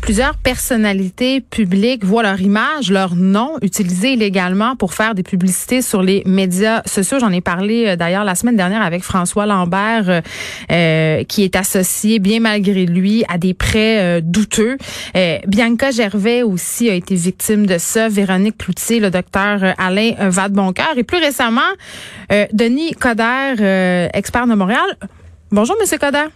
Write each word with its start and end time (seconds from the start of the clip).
Plusieurs 0.00 0.36
personnalités 0.36 1.40
publiques 1.40 2.04
voient 2.04 2.22
leur 2.22 2.40
image, 2.40 2.90
leur 2.90 3.14
nom 3.14 3.56
utilisé 3.62 4.12
illégalement 4.14 4.76
pour 4.76 4.94
faire 4.94 5.14
des 5.14 5.22
publicités 5.22 5.82
sur 5.82 6.02
les 6.02 6.22
médias 6.26 6.82
sociaux. 6.86 7.18
J'en 7.20 7.30
ai 7.30 7.40
parlé 7.40 7.86
euh, 7.86 7.96
d'ailleurs 7.96 8.24
la 8.24 8.34
semaine 8.34 8.56
dernière 8.56 8.82
avec 8.82 9.02
François 9.02 9.46
Lambert, 9.46 10.08
euh, 10.08 10.20
euh, 10.70 11.24
qui 11.24 11.44
est 11.44 11.56
associé, 11.56 12.18
bien 12.18 12.40
malgré 12.40 12.86
lui, 12.86 13.24
à 13.28 13.38
des 13.38 13.54
prêts 13.54 14.20
douteux. 14.22 14.76
Bianca 15.46 15.90
Gervais 15.90 16.42
aussi 16.42 16.90
a 16.90 16.94
été 16.94 17.14
victime 17.14 17.66
de 17.66 17.78
ça. 17.78 18.08
Véronique 18.08 18.58
Cloutier, 18.58 19.00
le 19.00 19.10
docteur 19.10 19.74
Alain 19.78 20.12
Vadeboncoeur 20.18 20.96
et 20.96 21.04
plus 21.04 21.18
récemment, 21.18 21.60
Denis 22.52 22.92
Coder, 22.92 24.08
expert 24.12 24.46
de 24.46 24.54
Montréal. 24.54 24.96
Bonjour, 25.50 25.76
Monsieur 25.80 25.98
Coder. 25.98 26.28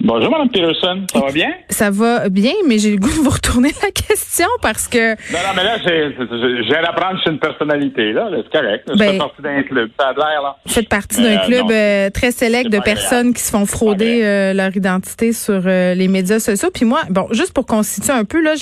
Bonjour, 0.00 0.30
Mme 0.30 0.50
Peterson. 0.50 1.06
Ça 1.12 1.20
va 1.20 1.32
bien? 1.32 1.52
Ça 1.70 1.90
va 1.90 2.28
bien, 2.28 2.52
mais 2.66 2.78
j'ai 2.78 2.90
le 2.90 2.98
goût 2.98 3.08
de 3.08 3.22
vous 3.22 3.30
retourner 3.30 3.70
la 3.82 3.90
question 3.90 4.46
parce 4.60 4.88
que. 4.88 5.12
Non, 5.32 5.38
non, 5.38 5.54
mais 5.56 5.64
là, 5.64 5.78
j'ai 5.82 6.76
à 6.76 6.90
apprendre 6.90 7.18
sur 7.22 7.32
une 7.32 7.38
personnalité, 7.38 8.12
là. 8.12 8.28
C'est 8.30 8.60
correct. 8.60 8.84
Je 8.92 8.98
fais 8.98 9.12
ben, 9.12 9.18
partie 9.18 9.42
d'un 9.42 9.62
club. 9.62 9.90
Ça 9.98 10.08
a 10.08 10.12
l'air, 10.12 10.42
là. 10.42 10.56
Vous 10.66 10.72
faites 10.72 10.88
partie 10.88 11.22
d'un 11.22 11.38
euh, 11.38 11.46
club 11.46 11.70
euh, 11.70 12.10
très 12.10 12.30
sélect 12.30 12.70
de 12.70 12.78
personnes 12.78 13.32
qui 13.32 13.42
se 13.42 13.50
font 13.50 13.64
frauder 13.64 14.20
euh, 14.22 14.52
leur 14.52 14.76
identité 14.76 15.32
sur 15.32 15.60
les 15.60 16.08
médias 16.08 16.40
sociaux. 16.40 16.70
Puis 16.72 16.84
moi, 16.84 17.00
bon, 17.08 17.28
juste 17.30 17.52
pour 17.52 17.66
constituer 17.66 18.12
un 18.12 18.24
peu, 18.24 18.42
là, 18.42 18.54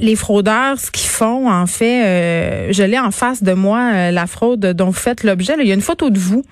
les 0.00 0.16
fraudeurs, 0.16 0.78
ce 0.78 0.90
qu'ils 0.90 1.08
font, 1.08 1.50
en 1.50 1.66
fait, 1.66 2.72
je 2.72 2.82
l'ai 2.82 2.98
en 2.98 3.12
face 3.12 3.42
de 3.42 3.52
moi, 3.52 4.10
la 4.10 4.26
fraude 4.26 4.60
dont 4.60 4.86
vous 4.86 4.92
faites 4.92 5.22
l'objet. 5.22 5.54
Il 5.60 5.66
y 5.66 5.70
a 5.70 5.74
une 5.74 5.80
photo 5.80 6.10
de 6.10 6.18
vous 6.18 6.44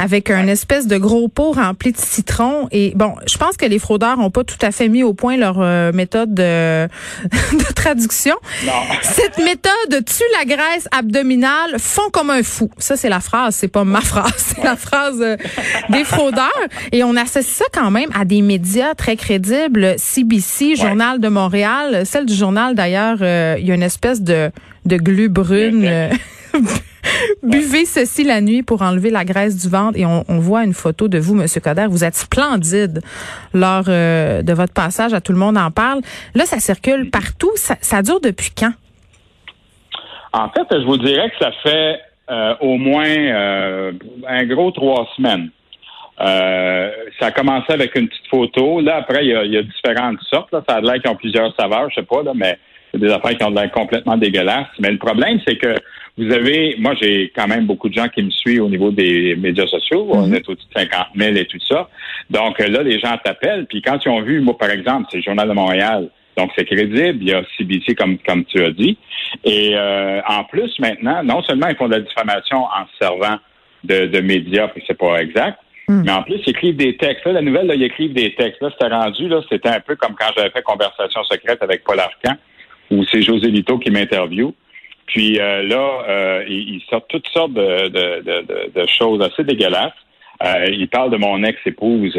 avec 0.00 0.30
un 0.30 0.46
espèce 0.46 0.86
de 0.86 0.96
gros 0.96 1.28
pot 1.28 1.52
rempli 1.52 1.92
de 1.92 1.98
citron. 1.98 2.68
Et 2.72 2.94
bon, 2.96 3.14
je 3.30 3.36
pense 3.36 3.58
que 3.58 3.66
les 3.66 3.78
fraudeurs 3.78 4.18
ont 4.18 4.30
pas 4.30 4.44
tout 4.44 4.56
à 4.62 4.70
fait 4.70 4.88
mis 4.88 5.02
au 5.02 5.12
point 5.12 5.36
leur 5.36 5.60
euh, 5.60 5.92
méthode 5.92 6.32
de, 6.32 6.88
de 7.52 7.72
traduction. 7.74 8.34
Non. 8.64 8.72
Cette 9.02 9.36
méthode 9.38 10.04
tue 10.06 10.24
la 10.38 10.46
graisse 10.46 10.88
abdominale, 10.90 11.76
font 11.78 12.08
comme 12.12 12.30
un 12.30 12.42
fou. 12.42 12.70
Ça, 12.78 12.96
c'est 12.96 13.10
la 13.10 13.20
phrase, 13.20 13.54
c'est 13.54 13.68
pas 13.68 13.84
ma 13.84 14.00
phrase, 14.00 14.32
c'est 14.38 14.64
la 14.64 14.76
phrase 14.76 15.20
euh, 15.20 15.36
des 15.90 16.04
fraudeurs. 16.04 16.48
Et 16.92 17.04
on 17.04 17.14
associe 17.14 17.58
ça 17.58 17.66
quand 17.70 17.90
même 17.90 18.08
à 18.18 18.24
des 18.24 18.40
médias 18.40 18.94
très 18.94 19.16
crédibles, 19.16 19.96
CBC, 19.98 20.76
Journal 20.76 21.20
de 21.20 21.28
Montréal, 21.28 22.06
celle 22.06 22.24
du 22.24 22.34
journal 22.34 22.74
d'ailleurs, 22.74 23.18
euh, 23.20 23.56
il 23.58 23.66
y 23.66 23.70
a 23.70 23.74
une 23.74 23.82
espèce 23.82 24.22
de, 24.22 24.50
de 24.86 24.96
glu 24.96 25.28
brune. 25.28 26.10
Buvez 27.42 27.84
ceci 27.84 28.24
la 28.24 28.40
nuit 28.40 28.62
pour 28.62 28.82
enlever 28.82 29.10
la 29.10 29.24
graisse 29.24 29.56
du 29.56 29.68
ventre 29.68 29.98
et 29.98 30.06
on, 30.06 30.22
voit 30.40 30.64
une 30.64 30.72
photo 30.72 31.08
de 31.08 31.18
vous, 31.18 31.34
Monsieur 31.34 31.60
Coder. 31.60 31.86
Vous 31.88 32.04
êtes 32.04 32.14
splendide 32.14 33.00
lors 33.52 33.84
euh, 33.88 34.42
de 34.42 34.52
votre 34.52 34.72
passage. 34.72 35.12
À 35.12 35.20
tout 35.20 35.32
le 35.32 35.38
monde 35.38 35.58
en 35.58 35.70
parle. 35.70 36.00
Là, 36.34 36.44
ça 36.44 36.58
circule 36.58 37.10
partout. 37.10 37.50
Ça, 37.54 38.02
dure 38.02 38.20
depuis 38.20 38.50
quand? 38.56 38.72
En 40.32 40.48
fait, 40.50 40.66
je 40.70 40.84
vous 40.84 40.96
dirais 40.96 41.30
que 41.30 41.44
ça 41.44 41.50
fait 41.62 42.00
euh, 42.30 42.54
au 42.60 42.76
moins 42.76 43.08
euh, 43.08 43.92
un 44.28 44.44
gros 44.46 44.70
trois 44.70 45.08
semaines. 45.16 45.50
ça 46.18 47.26
a 47.26 47.30
commencé 47.32 47.72
avec 47.72 47.96
une 47.96 48.08
petite 48.08 48.28
photo. 48.30 48.80
Là, 48.80 48.96
après, 48.96 49.24
il 49.24 49.30
y 49.30 49.56
a, 49.56 49.62
différentes 49.62 50.20
sortes. 50.30 50.54
Ça 50.68 50.76
a 50.76 50.80
l'air 50.80 51.02
qu'ils 51.02 51.10
ont 51.10 51.16
plusieurs 51.16 51.54
saveurs, 51.58 51.90
je 51.90 51.96
sais 51.96 52.06
pas, 52.06 52.22
là, 52.22 52.32
mais 52.34 52.58
c'est 52.92 53.00
des 53.00 53.10
affaires 53.10 53.36
qui 53.36 53.44
ont 53.44 53.50
l'air 53.50 53.70
complètement 53.70 54.16
dégueulasses. 54.16 54.68
Mais 54.78 54.90
le 54.90 54.98
problème, 54.98 55.40
c'est 55.46 55.56
que 55.56 55.74
vous 56.20 56.32
avez, 56.32 56.76
moi, 56.78 56.94
j'ai 57.00 57.32
quand 57.34 57.48
même 57.48 57.66
beaucoup 57.66 57.88
de 57.88 57.94
gens 57.94 58.08
qui 58.08 58.22
me 58.22 58.30
suivent 58.30 58.64
au 58.64 58.68
niveau 58.68 58.90
des 58.90 59.36
médias 59.36 59.66
sociaux. 59.66 60.06
On 60.10 60.26
mhm. 60.26 60.34
est 60.34 60.48
au-dessus 60.48 60.66
de 60.74 60.80
50 60.80 61.06
000 61.16 61.36
et 61.36 61.46
tout 61.46 61.58
ça. 61.68 61.88
Donc 62.28 62.60
euh, 62.60 62.68
là, 62.68 62.82
les 62.82 62.98
gens 62.98 63.16
t'appellent. 63.24 63.66
Puis 63.66 63.80
quand 63.80 63.98
ils 64.04 64.08
ont 64.10 64.22
vu, 64.22 64.40
moi, 64.40 64.56
par 64.56 64.70
exemple, 64.70 65.06
c'est 65.10 65.18
le 65.18 65.22
Journal 65.22 65.48
de 65.48 65.54
Montréal. 65.54 66.10
Donc, 66.36 66.52
c'est 66.56 66.64
crédible. 66.64 67.18
Il 67.20 67.28
y 67.28 67.34
a 67.34 67.42
CBC, 67.58 67.94
comme, 67.94 68.18
comme 68.18 68.44
tu 68.44 68.62
as 68.62 68.70
dit. 68.70 68.96
Et 69.44 69.72
euh, 69.74 70.20
en 70.26 70.44
plus, 70.44 70.78
maintenant, 70.78 71.22
non 71.22 71.42
seulement 71.42 71.68
ils 71.68 71.76
font 71.76 71.88
de 71.88 71.94
la 71.94 72.00
diffamation 72.00 72.58
en 72.58 72.86
se 72.86 73.04
servant 73.06 73.36
de, 73.84 74.06
de 74.06 74.20
médias, 74.20 74.68
puis 74.68 74.82
c'est 74.86 74.96
pas 74.96 75.20
exact, 75.22 75.58
mhm. 75.88 76.02
mais 76.04 76.12
en 76.12 76.22
plus, 76.22 76.40
ils 76.46 76.50
écrivent 76.50 76.76
des 76.76 76.96
textes. 76.96 77.24
Là, 77.24 77.32
la 77.32 77.42
nouvelle, 77.42 77.66
là, 77.66 77.74
ils 77.74 77.82
écrivent 77.82 78.12
des 78.12 78.34
textes. 78.34 78.60
Là, 78.60 78.70
c'était 78.72 78.92
rendu, 78.92 79.28
là, 79.28 79.40
c'était 79.50 79.68
un 79.68 79.80
peu 79.80 79.96
comme 79.96 80.14
quand 80.14 80.28
j'avais 80.36 80.50
fait 80.50 80.62
Conversation 80.62 81.24
secrète 81.24 81.62
avec 81.62 81.84
Paul 81.84 81.98
Arcan, 81.98 82.36
où 82.90 83.04
c'est 83.04 83.22
José 83.22 83.48
Lito 83.48 83.78
qui 83.78 83.90
m'interviewe. 83.90 84.52
Puis 85.10 85.40
euh, 85.40 85.62
là, 85.64 86.04
euh, 86.08 86.44
il, 86.48 86.80
sort 86.88 87.04
toutes 87.08 87.28
sortes 87.28 87.52
de, 87.52 88.86
choses 88.86 89.20
assez 89.22 89.42
dégueulasses. 89.42 89.92
Euh, 90.44 90.66
il 90.70 90.88
parle 90.88 91.10
de 91.10 91.16
mon 91.16 91.42
ex-épouse, 91.42 92.16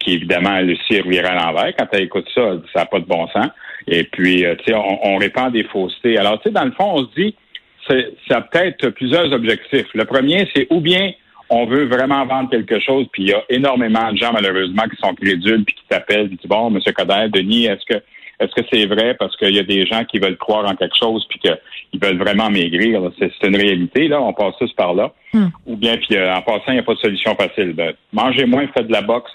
qui 0.00 0.14
évidemment, 0.14 0.58
Lucie 0.60 1.00
Rivière 1.00 1.30
à 1.30 1.34
l'envers. 1.34 1.72
Quand 1.78 1.86
elle 1.92 2.02
écoute 2.02 2.28
ça, 2.34 2.54
ça 2.72 2.80
n'a 2.80 2.86
pas 2.86 2.98
de 2.98 3.06
bon 3.06 3.28
sens. 3.28 3.48
Et 3.86 4.02
puis, 4.02 4.44
tu 4.58 4.64
sais, 4.66 4.74
on, 4.74 5.16
répand 5.16 5.52
des 5.52 5.64
faussetés. 5.64 6.18
Alors, 6.18 6.40
tu 6.40 6.48
sais, 6.48 6.50
dans 6.50 6.64
le 6.64 6.72
fond, 6.72 6.92
on 6.94 7.06
se 7.06 7.14
dit, 7.16 7.34
ça 8.28 8.38
a 8.38 8.40
peut-être 8.42 8.90
plusieurs 8.90 9.32
objectifs. 9.32 9.86
Le 9.94 10.04
premier, 10.04 10.48
c'est 10.54 10.66
ou 10.70 10.80
bien 10.80 11.12
on 11.50 11.66
veut 11.66 11.86
vraiment 11.86 12.26
vendre 12.26 12.50
quelque 12.50 12.78
chose, 12.80 13.06
puis 13.12 13.22
il 13.22 13.28
y 13.30 13.32
a 13.32 13.42
énormément 13.48 14.12
de 14.12 14.18
gens, 14.18 14.32
malheureusement, 14.32 14.82
qui 14.82 14.96
sont 14.96 15.14
crédules, 15.14 15.64
puis 15.64 15.74
qui 15.74 15.84
t'appellent, 15.88 16.28
qui 16.28 16.36
disent, 16.36 16.46
bon, 16.46 16.68
M. 16.68 16.80
Coder, 16.94 17.28
Denis, 17.32 17.66
est-ce 17.66 17.86
que 17.86 18.02
est-ce 18.40 18.54
que 18.54 18.66
c'est 18.72 18.86
vrai 18.86 19.14
parce 19.14 19.36
qu'il 19.36 19.54
y 19.54 19.58
a 19.58 19.64
des 19.64 19.84
gens 19.86 20.04
qui 20.04 20.18
veulent 20.18 20.36
croire 20.36 20.64
en 20.70 20.76
quelque 20.76 20.96
chose 20.96 21.26
puis 21.28 21.40
qu'ils 21.40 22.00
veulent 22.00 22.18
vraiment 22.18 22.50
maigrir? 22.50 23.02
C'est 23.18 23.46
une 23.46 23.56
réalité, 23.56 24.06
là, 24.06 24.20
on 24.20 24.32
passe 24.32 24.54
tous 24.58 24.72
par 24.74 24.94
là. 24.94 25.12
Hmm. 25.32 25.48
Ou 25.66 25.76
bien, 25.76 25.96
puis 25.96 26.16
euh, 26.16 26.34
en 26.34 26.42
passant, 26.42 26.68
il 26.68 26.74
n'y 26.74 26.78
a 26.78 26.84
pas 26.84 26.94
de 26.94 27.00
solution 27.00 27.34
facile. 27.34 27.72
Ben, 27.72 27.94
mangez 28.12 28.46
moins, 28.46 28.66
faites 28.68 28.86
de 28.86 28.92
la 28.92 29.02
boxe, 29.02 29.30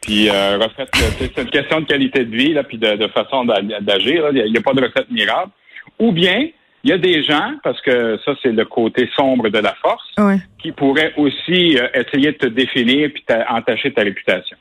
puis 0.00 0.30
euh, 0.30 0.58
refaites. 0.58 0.88
c'est 1.18 1.38
une 1.38 1.50
question 1.50 1.80
de 1.80 1.86
qualité 1.86 2.24
de 2.24 2.34
vie, 2.34 2.54
là, 2.54 2.64
puis 2.64 2.78
de, 2.78 3.06
façon 3.08 3.44
d'agir. 3.44 4.30
Il 4.32 4.52
n'y 4.52 4.58
a, 4.58 4.62
pas 4.62 4.72
de 4.72 4.82
recette 4.82 5.10
miracle. 5.10 5.50
Ou 5.98 6.12
bien, 6.12 6.48
il 6.82 6.90
y 6.90 6.92
a 6.94 6.98
des 6.98 7.22
gens, 7.22 7.52
parce 7.62 7.80
que 7.82 8.18
ça, 8.24 8.32
c'est 8.42 8.52
le 8.52 8.64
côté 8.64 9.10
sombre 9.14 9.50
de 9.50 9.58
la 9.58 9.74
force, 9.82 10.14
qui 10.62 10.72
pourraient 10.72 11.12
aussi 11.18 11.76
euh, 11.78 11.88
essayer 11.92 12.32
de 12.32 12.38
te 12.38 12.46
définir 12.46 13.10
puis 13.12 13.22
entacher 13.50 13.92
ta 13.92 14.00
réputation. 14.00 14.56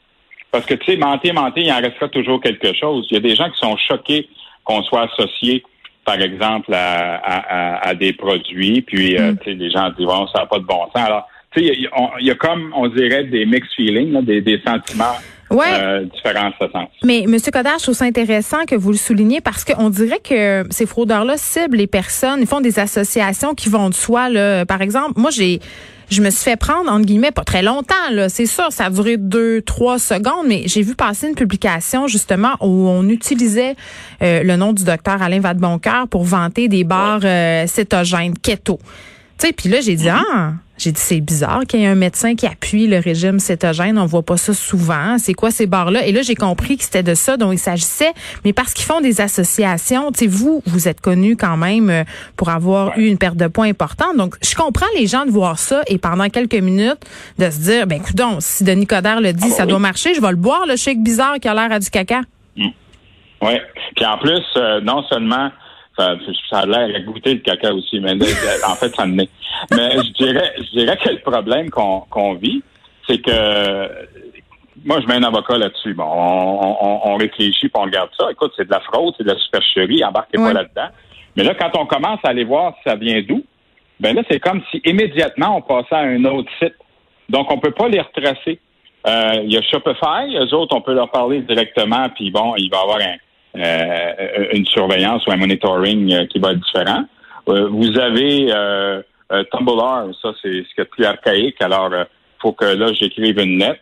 Parce 0.51 0.65
que, 0.65 0.73
tu 0.73 0.91
sais, 0.91 0.97
mentir, 0.97 1.33
mentir, 1.33 1.63
il 1.63 1.71
en 1.71 1.81
restera 1.81 2.07
toujours 2.09 2.41
quelque 2.41 2.73
chose. 2.73 3.07
Il 3.11 3.15
y 3.15 3.17
a 3.17 3.21
des 3.21 3.35
gens 3.35 3.49
qui 3.49 3.59
sont 3.59 3.77
choqués 3.77 4.27
qu'on 4.63 4.81
soit 4.83 5.03
associé, 5.11 5.63
par 6.05 6.19
exemple, 6.19 6.71
à, 6.73 7.93
des 7.95 8.13
produits, 8.13 8.81
puis, 8.81 9.17
euh, 9.17 9.33
mm. 9.33 9.37
tu 9.39 9.43
sais, 9.45 9.53
les 9.55 9.69
gens 9.69 9.89
disent, 9.91 10.05
bon, 10.05 10.27
ça 10.27 10.39
n'a 10.39 10.45
pas 10.47 10.59
de 10.59 10.65
bon 10.65 10.85
sens. 10.85 10.95
Alors, 10.95 11.27
tu 11.51 11.65
sais, 11.65 11.75
il 11.75 12.25
y, 12.25 12.31
a 12.31 12.35
comme, 12.35 12.73
on 12.75 12.87
dirait, 12.87 13.23
des 13.25 13.45
mixed 13.45 13.73
feelings, 13.75 14.21
des, 14.23 14.61
sentiments 14.65 15.17
ouais. 15.49 15.67
euh, 15.81 16.05
différents 16.05 16.51
ce 16.59 16.67
sens. 16.69 16.87
Mais, 17.03 17.23
M. 17.23 17.37
Coder, 17.51 17.69
je 17.77 17.83
trouve 17.83 17.95
ça 17.95 18.05
intéressant 18.05 18.65
que 18.65 18.75
vous 18.75 18.91
le 18.91 18.97
souligniez 18.97 19.41
parce 19.41 19.63
qu'on 19.63 19.89
dirait 19.89 20.19
que 20.19 20.65
ces 20.69 20.85
fraudeurs-là 20.85 21.35
ciblent 21.37 21.77
les 21.77 21.87
personnes, 21.87 22.39
ils 22.41 22.47
font 22.47 22.61
des 22.61 22.79
associations 22.79 23.53
qui 23.53 23.69
vont 23.69 23.89
de 23.89 23.95
soi. 23.95 24.29
Là. 24.29 24.65
Par 24.65 24.81
exemple, 24.81 25.13
moi, 25.19 25.31
j'ai 25.31 25.59
je 26.09 26.21
me 26.21 26.29
suis 26.31 26.43
fait 26.43 26.55
prendre, 26.55 26.91
entre 26.91 27.05
guillemets, 27.05 27.31
pas 27.31 27.43
très 27.43 27.61
longtemps, 27.61 27.93
là. 28.11 28.29
C'est 28.29 28.47
sûr, 28.47 28.71
ça 28.71 28.85
a 28.85 28.89
duré 28.89 29.17
deux, 29.17 29.61
trois 29.61 29.99
secondes, 29.99 30.47
mais 30.47 30.63
j'ai 30.65 30.81
vu 30.81 30.95
passer 30.95 31.27
une 31.27 31.35
publication, 31.35 32.07
justement, 32.07 32.53
où 32.61 32.89
on 32.89 33.07
utilisait 33.09 33.75
euh, 34.21 34.43
le 34.43 34.55
nom 34.55 34.73
du 34.73 34.83
docteur 34.83 35.21
Alain 35.21 35.39
Vadeboncoeur 35.39 36.07
pour 36.07 36.23
vanter 36.23 36.67
des 36.67 36.83
bars 36.83 37.21
euh, 37.23 37.67
cétogènes, 37.67 38.37
keto. 38.37 38.79
Tu 39.37 39.47
sais, 39.47 39.53
puis 39.53 39.69
là, 39.69 39.81
j'ai 39.81 39.95
dit, 39.95 40.07
mm-hmm. 40.07 40.23
ah, 40.33 40.53
j'ai 40.79 40.91
dit, 40.91 41.01
c'est 41.01 41.19
bizarre 41.19 41.65
qu'il 41.67 41.81
y 41.81 41.83
ait 41.83 41.87
un 41.87 41.95
médecin 41.95 42.35
qui 42.35 42.47
appuie 42.47 42.87
le 42.87 42.99
régime 42.99 43.39
cétogène. 43.39 43.97
On 43.97 44.05
voit 44.05 44.23
pas 44.23 44.37
ça 44.37 44.53
souvent. 44.53 45.17
C'est 45.17 45.33
quoi 45.33 45.51
ces 45.51 45.67
bars-là? 45.67 46.05
Et 46.05 46.11
là, 46.11 46.21
j'ai 46.21 46.35
compris 46.35 46.77
que 46.77 46.83
c'était 46.83 47.03
de 47.03 47.13
ça 47.13 47.37
dont 47.37 47.51
il 47.51 47.59
s'agissait. 47.59 48.13
Mais 48.45 48.53
parce 48.53 48.73
qu'ils 48.73 48.85
font 48.85 49.01
des 49.01 49.21
associations, 49.21 50.11
tu 50.11 50.19
sais, 50.19 50.27
vous, 50.27 50.63
vous 50.65 50.87
êtes 50.87 51.01
connu 51.01 51.35
quand 51.35 51.57
même 51.57 51.89
euh, 51.89 52.03
pour 52.37 52.49
avoir 52.49 52.97
eu 52.97 53.07
une 53.07 53.17
perte 53.17 53.35
de 53.35 53.47
poids 53.47 53.65
importante. 53.65 54.15
Donc, 54.17 54.35
je 54.41 54.55
comprends 54.55 54.87
les 54.97 55.07
gens 55.07 55.25
de 55.25 55.31
voir 55.31 55.59
ça 55.59 55.81
et 55.87 55.97
pendant 55.97 56.29
quelques 56.29 56.55
minutes 56.55 56.99
de 57.37 57.49
se 57.49 57.59
dire, 57.59 57.87
ben, 57.87 57.97
écoute 57.97 58.19
si 58.39 58.63
Denis 58.63 58.87
Coderre 58.87 59.21
le 59.21 59.33
dit, 59.33 59.49
ah, 59.51 59.55
ça 59.55 59.65
doit 59.65 59.79
marcher, 59.79 60.13
je 60.13 60.21
vais 60.21 60.31
le 60.31 60.35
boire, 60.35 60.65
le 60.67 60.75
shake 60.75 61.01
bizarre 61.01 61.35
qui 61.41 61.47
a 61.47 61.53
l'air 61.53 61.71
à 61.71 61.79
du 61.79 61.89
caca. 61.89 62.21
Mm. 62.55 62.67
Oui. 63.41 63.53
Puis 63.95 64.05
en 64.05 64.17
plus, 64.17 64.43
euh, 64.57 64.81
non 64.81 65.03
seulement 65.03 65.49
Ça, 65.99 66.15
ça 66.49 66.59
a 66.59 66.65
l'air 66.65 66.95
à 66.95 66.99
goûter 67.01 67.33
le 67.33 67.39
caca 67.41 67.73
aussi, 67.73 67.99
mais 67.99 68.13
en 68.13 68.75
fait, 68.75 68.95
ça 68.95 69.05
me 69.05 69.15
met. 69.15 69.29
Mais 69.71 69.91
je 69.97 70.13
dirais, 70.13 70.53
je 70.57 70.79
dirais 70.79 70.97
que 70.97 71.09
le 71.09 71.19
problème 71.19 71.69
qu'on 71.69 72.01
qu'on 72.09 72.35
vit, 72.35 72.63
c'est 73.05 73.19
que 73.21 74.07
moi, 74.85 75.01
je 75.01 75.07
mets 75.07 75.15
un 75.15 75.23
avocat 75.23 75.57
là-dessus. 75.57 75.93
Bon, 75.93 76.05
on, 76.05 76.77
on, 76.79 77.01
on 77.11 77.15
réfléchit, 77.17 77.67
puis 77.67 77.71
on 77.75 77.81
regarde 77.81 78.09
ça. 78.17 78.31
Écoute, 78.31 78.53
c'est 78.55 78.65
de 78.65 78.71
la 78.71 78.79
fraude, 78.79 79.13
c'est 79.17 79.25
de 79.25 79.31
la 79.31 79.37
supercherie, 79.39 80.03
embarquez 80.05 80.37
pas 80.37 80.53
là-dedans. 80.53 80.87
Mais 81.35 81.43
là, 81.43 81.53
quand 81.55 81.71
on 81.77 81.85
commence 81.85 82.19
à 82.23 82.29
aller 82.29 82.45
voir 82.45 82.73
si 82.77 82.89
ça 82.89 82.95
vient 82.95 83.21
d'où, 83.21 83.43
ben 83.99 84.15
là, 84.15 84.21
c'est 84.29 84.39
comme 84.39 84.61
si 84.71 84.81
immédiatement 84.85 85.57
on 85.57 85.61
passait 85.61 85.95
à 85.95 85.99
un 85.99 86.23
autre 86.25 86.49
site. 86.59 86.75
Donc, 87.27 87.51
on 87.51 87.59
peut 87.59 87.71
pas 87.71 87.89
les 87.89 87.99
retracer. 87.99 88.59
Euh, 89.07 89.41
il 89.43 89.53
y 89.53 89.57
a 89.57 89.61
Shopify, 89.61 90.35
eux 90.35 90.53
autres, 90.55 90.75
on 90.75 90.81
peut 90.81 90.93
leur 90.93 91.11
parler 91.11 91.41
directement, 91.41 92.09
puis 92.15 92.31
bon, 92.31 92.53
il 92.57 92.69
va 92.69 92.77
y 92.77 92.81
avoir 92.81 92.97
euh, 92.97 93.15
une 93.55 94.65
surveillance 94.65 95.25
ou 95.27 95.31
un 95.31 95.37
monitoring 95.37 96.13
euh, 96.13 96.25
qui 96.27 96.39
va 96.39 96.51
être 96.51 96.59
différent. 96.59 97.05
vous 97.47 97.99
avez 97.99 98.47
Tumblr, 99.51 100.15
ça 100.21 100.33
c'est 100.41 100.63
ce 100.63 100.75
qui 100.75 100.81
est 100.81 100.85
plus 100.85 101.05
archaïque, 101.05 101.61
alors 101.61 101.91
faut 102.41 102.53
que 102.53 102.65
là 102.65 102.93
j'écrive 102.93 103.39
une 103.39 103.59
lettre. 103.59 103.81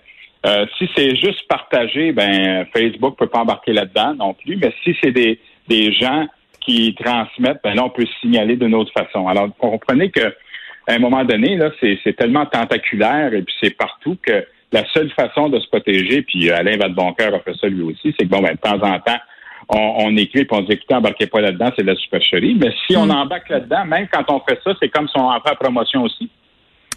si 0.77 0.89
c'est 0.95 1.15
juste 1.15 1.47
partagé, 1.47 2.11
ben 2.11 2.65
Facebook 2.73 3.17
peut 3.17 3.27
pas 3.27 3.39
embarquer 3.39 3.73
là-dedans 3.73 4.13
non 4.15 4.33
plus. 4.33 4.57
Mais 4.57 4.73
si 4.83 4.95
c'est 5.01 5.11
des, 5.11 5.39
des 5.67 5.91
gens 5.93 6.27
qui 6.67 6.93
transmettent, 6.95 7.61
ben 7.63 7.75
là, 7.75 7.85
on 7.85 7.89
peut 7.89 8.05
signaler 8.21 8.57
d'une 8.57 8.75
autre 8.75 8.91
façon. 8.91 9.27
Alors, 9.27 9.49
comprenez 9.57 10.11
que 10.11 10.33
à 10.87 10.93
un 10.93 10.99
moment 10.99 11.23
donné, 11.25 11.55
là, 11.57 11.71
c'est 11.81 12.15
tellement 12.15 12.45
tentaculaire 12.45 13.33
et 13.33 13.41
puis 13.41 13.53
c'est 13.61 13.75
partout 13.75 14.17
que 14.25 14.45
la 14.71 14.85
seule 14.93 15.09
façon 15.11 15.49
de 15.49 15.59
se 15.59 15.67
protéger, 15.67 16.21
puis 16.21 16.49
Alain 16.49 16.77
Vadeboncoeur 16.77 17.35
a 17.35 17.39
fait 17.39 17.55
ça 17.59 17.67
lui 17.67 17.83
aussi, 17.83 18.13
c'est 18.17 18.25
que 18.25 18.29
bon, 18.29 18.41
ben, 18.41 18.53
de 18.53 18.59
temps 18.59 18.81
en 18.81 18.99
temps, 18.99 19.19
on, 19.69 20.15
écrit 20.15 20.41
et 20.41 20.47
on 20.51 20.61
dit 20.61 20.73
écoutez, 20.73 20.95
embarquez 20.95 21.27
pas 21.27 21.41
là-dedans, 21.41 21.71
c'est 21.75 21.83
de 21.83 21.91
la 21.91 21.95
supercherie. 21.95 22.55
Mais 22.55 22.73
si 22.85 22.95
on 22.95 23.07
hmm. 23.07 23.11
embarque 23.11 23.49
là-dedans, 23.49 23.85
même 23.85 24.07
quand 24.11 24.23
on 24.29 24.39
fait 24.47 24.59
ça, 24.63 24.73
c'est 24.81 24.89
comme 24.89 25.07
si 25.07 25.17
on 25.17 25.27
en 25.27 25.39
fait 25.41 25.49
la 25.49 25.55
promotion 25.55 26.03
aussi. 26.03 26.29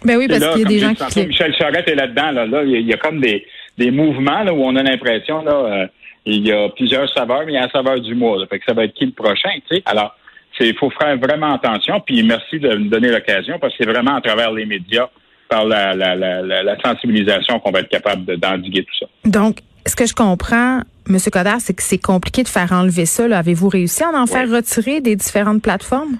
Ben 0.03 0.17
oui, 0.17 0.27
parce 0.27 0.39
qu'il 0.53 0.61
y 0.61 0.65
a 0.65 0.67
des 0.67 0.79
gens 0.79 0.93
qui. 0.93 1.27
Michel 1.27 1.53
Charette 1.55 1.87
est 1.87 1.95
là-dedans, 1.95 2.31
là, 2.31 2.45
là, 2.45 2.63
il 2.63 2.87
y 2.87 2.93
a 2.93 2.97
comme 2.97 3.19
des, 3.19 3.45
des 3.77 3.91
mouvements 3.91 4.43
là, 4.43 4.53
où 4.53 4.63
on 4.63 4.75
a 4.75 4.83
l'impression 4.83 5.43
là. 5.43 5.53
Euh, 5.53 5.87
il 6.25 6.47
y 6.47 6.51
a 6.51 6.69
plusieurs 6.69 7.11
saveurs, 7.11 7.45
mais 7.45 7.53
il 7.53 7.55
y 7.55 7.57
a 7.57 7.61
la 7.61 7.71
saveur 7.71 7.99
du 7.99 8.13
mois. 8.13 8.37
Là. 8.37 8.45
Fait 8.47 8.59
que 8.59 8.65
ça 8.65 8.73
va 8.73 8.83
être 8.83 8.93
qui 8.93 9.07
le 9.07 9.11
prochain, 9.11 9.49
tu 9.67 9.77
sais? 9.77 9.83
Alors, 9.85 10.15
il 10.59 10.75
faut 10.77 10.91
faire 10.91 11.17
vraiment 11.17 11.53
attention. 11.53 11.99
Puis 11.99 12.21
merci 12.23 12.59
de 12.59 12.69
me 12.75 12.89
donner 12.89 13.09
l'occasion 13.09 13.57
parce 13.59 13.75
que 13.75 13.83
c'est 13.83 13.89
vraiment 13.89 14.15
à 14.15 14.21
travers 14.21 14.51
les 14.51 14.65
médias, 14.65 15.09
par 15.49 15.65
la, 15.65 15.93
la, 15.95 16.15
la, 16.15 16.41
la 16.41 16.81
sensibilisation 16.81 17.59
qu'on 17.59 17.71
va 17.71 17.79
être 17.79 17.89
capable 17.89 18.37
d'endiguer 18.37 18.83
tout 18.83 18.95
ça. 18.99 19.07
Donc, 19.25 19.57
ce 19.85 19.95
que 19.95 20.05
je 20.05 20.13
comprends, 20.13 20.81
M. 21.09 21.17
Coder, 21.31 21.59
c'est 21.59 21.75
que 21.75 21.83
c'est 21.83 22.01
compliqué 22.01 22.43
de 22.43 22.47
faire 22.47 22.71
enlever 22.71 23.05
ça. 23.05 23.25
Avez-vous 23.37 23.69
réussi 23.69 24.03
à 24.03 24.09
en 24.09 24.27
faire 24.27 24.49
retirer 24.49 25.01
des 25.01 25.15
différentes 25.15 25.61
plateformes? 25.61 26.17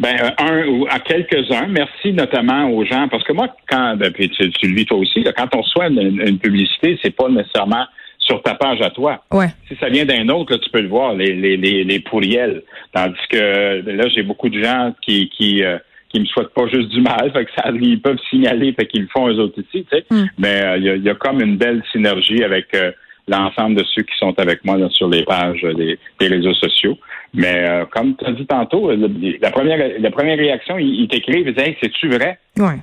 Ben, 0.00 0.32
un 0.38 0.66
ou 0.66 0.86
à 0.90 0.98
quelques-uns. 0.98 1.68
Merci 1.68 2.12
notamment 2.12 2.68
aux 2.70 2.84
gens, 2.84 3.08
parce 3.08 3.22
que 3.24 3.32
moi, 3.32 3.48
quand, 3.68 3.96
ben, 3.96 4.12
puis 4.12 4.28
tu, 4.30 4.50
le 4.66 4.74
vis 4.74 4.86
toi 4.86 4.98
aussi, 4.98 5.24
quand 5.36 5.54
on 5.54 5.60
reçoit 5.60 5.86
une, 5.86 6.20
une 6.20 6.38
publicité, 6.38 6.98
c'est 7.02 7.14
pas 7.14 7.28
nécessairement 7.28 7.86
sur 8.18 8.42
ta 8.42 8.54
page 8.54 8.80
à 8.80 8.90
toi. 8.90 9.22
Ouais. 9.30 9.48
Si 9.68 9.76
ça 9.76 9.88
vient 9.88 10.04
d'un 10.04 10.28
autre, 10.30 10.52
là, 10.52 10.58
tu 10.58 10.70
peux 10.70 10.80
le 10.80 10.88
voir, 10.88 11.14
les, 11.14 11.34
les, 11.34 11.56
les, 11.56 11.84
les 11.84 12.00
pourriels. 12.00 12.62
Tandis 12.92 13.16
que 13.30 13.82
là, 13.86 14.08
j'ai 14.08 14.22
beaucoup 14.22 14.48
de 14.48 14.62
gens 14.62 14.94
qui, 15.02 15.28
qui, 15.28 15.62
euh, 15.62 15.78
qui 16.08 16.20
me 16.20 16.24
souhaitent 16.24 16.54
pas 16.54 16.66
juste 16.68 16.88
du 16.88 17.00
mal, 17.00 17.30
fait 17.34 17.44
que 17.44 17.50
ça, 17.56 17.70
ils 17.70 18.00
peuvent 18.00 18.18
signaler, 18.30 18.72
fait 18.72 18.86
qu'ils 18.86 19.02
le 19.02 19.08
font 19.08 19.28
eux 19.28 19.38
autres 19.38 19.60
ici, 19.60 19.86
tu 19.90 19.96
sais. 19.96 20.04
Hmm. 20.10 20.26
Mais 20.38 20.64
euh, 20.64 20.76
il 20.78 21.04
y, 21.04 21.10
a, 21.10 21.14
comme 21.14 21.40
une 21.40 21.56
belle 21.56 21.82
synergie 21.92 22.42
avec 22.42 22.74
euh, 22.74 22.92
l'ensemble 23.28 23.76
de 23.76 23.84
ceux 23.84 24.02
qui 24.02 24.16
sont 24.18 24.38
avec 24.38 24.64
moi 24.64 24.76
là, 24.76 24.88
sur 24.90 25.08
les 25.08 25.24
pages 25.24 25.62
des, 25.62 25.98
des 26.20 26.26
réseaux 26.26 26.54
sociaux. 26.54 26.98
Mais 27.32 27.84
comme 27.90 28.14
tu 28.16 28.24
as 28.26 28.32
dit 28.32 28.46
tantôt, 28.46 28.90
la 28.92 29.50
première 29.50 29.98
la 29.98 30.10
première 30.10 30.38
réaction, 30.38 30.78
ils, 30.78 31.08
t'écrivent, 31.08 31.48
ils 31.48 31.54
disent 31.54 31.64
Hey, 31.64 31.76
c'est-tu 31.82 32.08
vrai? 32.08 32.38
Ouais. 32.56 32.78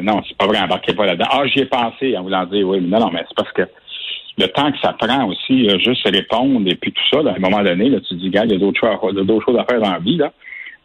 Non, 0.00 0.22
c'est 0.26 0.36
pas 0.36 0.46
vrai, 0.46 0.58
embarquez 0.58 0.94
pas 0.94 1.06
là-dedans. 1.06 1.26
Ah, 1.30 1.46
j'y 1.46 1.60
ai 1.60 1.66
pensé 1.66 2.16
en 2.16 2.22
voulant 2.22 2.46
dire 2.46 2.66
oui, 2.66 2.78
mais 2.80 2.88
non, 2.88 3.06
non, 3.06 3.10
mais 3.12 3.24
c'est 3.28 3.36
parce 3.36 3.52
que 3.52 3.62
le 4.40 4.48
temps 4.48 4.70
que 4.72 4.78
ça 4.78 4.94
prend 4.98 5.26
aussi, 5.28 5.68
euh, 5.68 5.78
juste 5.78 6.08
répondre 6.08 6.68
et 6.68 6.74
puis 6.74 6.92
tout 6.92 7.02
ça, 7.12 7.18
à 7.30 7.34
un 7.34 7.38
moment 7.38 7.62
donné, 7.62 7.88
là, 7.88 7.98
tu 8.00 8.08
te 8.08 8.14
dis, 8.14 8.30
gars, 8.30 8.44
il 8.44 8.52
y 8.52 8.54
a 8.54 8.58
d'autres 8.58 8.80
choses, 8.80 9.58
à 9.58 9.64
faire 9.64 9.80
dans 9.80 9.92
la 9.92 9.98
vie, 9.98 10.16
là. 10.16 10.32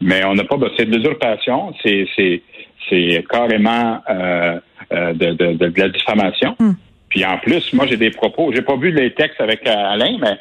Mais 0.00 0.24
on 0.26 0.34
n'a 0.34 0.44
pas, 0.44 0.56
c'est 0.76 0.84
de 0.84 0.94
l'usurpation, 0.94 1.72
c'est, 1.82 2.06
c'est, 2.14 2.42
c'est 2.88 3.24
carrément 3.30 4.02
euh, 4.10 4.60
euh, 4.92 5.12
de, 5.14 5.32
de, 5.32 5.52
de, 5.54 5.80
la 5.80 5.88
diffamation. 5.88 6.54
Hmm. 6.58 6.72
Puis 7.08 7.24
en 7.24 7.38
plus, 7.38 7.72
moi, 7.72 7.86
j'ai 7.86 7.96
des 7.96 8.10
propos. 8.10 8.52
J'ai 8.52 8.62
pas 8.62 8.76
vu 8.76 8.90
les 8.90 9.14
textes 9.14 9.40
avec 9.40 9.66
Alain, 9.66 10.18
mais 10.20 10.38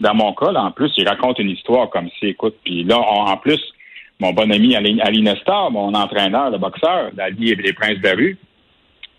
dans 0.00 0.14
mon 0.14 0.32
cas, 0.32 0.52
là, 0.52 0.62
en 0.64 0.70
plus, 0.70 0.92
il 0.96 1.08
raconte 1.08 1.38
une 1.38 1.50
histoire 1.50 1.90
comme 1.90 2.08
si, 2.18 2.28
écoute, 2.28 2.56
puis 2.64 2.84
là, 2.84 2.98
en 2.98 3.36
plus, 3.36 3.60
mon 4.20 4.32
bon 4.32 4.50
ami 4.50 4.76
Ali 4.76 5.22
Nestor, 5.22 5.70
mon 5.70 5.92
entraîneur, 5.94 6.50
le 6.50 6.58
boxeur, 6.58 7.10
d'Ali 7.12 7.50
et 7.50 7.54
les 7.56 7.72
Princes 7.72 7.98
de 7.98 8.08
la 8.08 8.14
rue, 8.14 8.38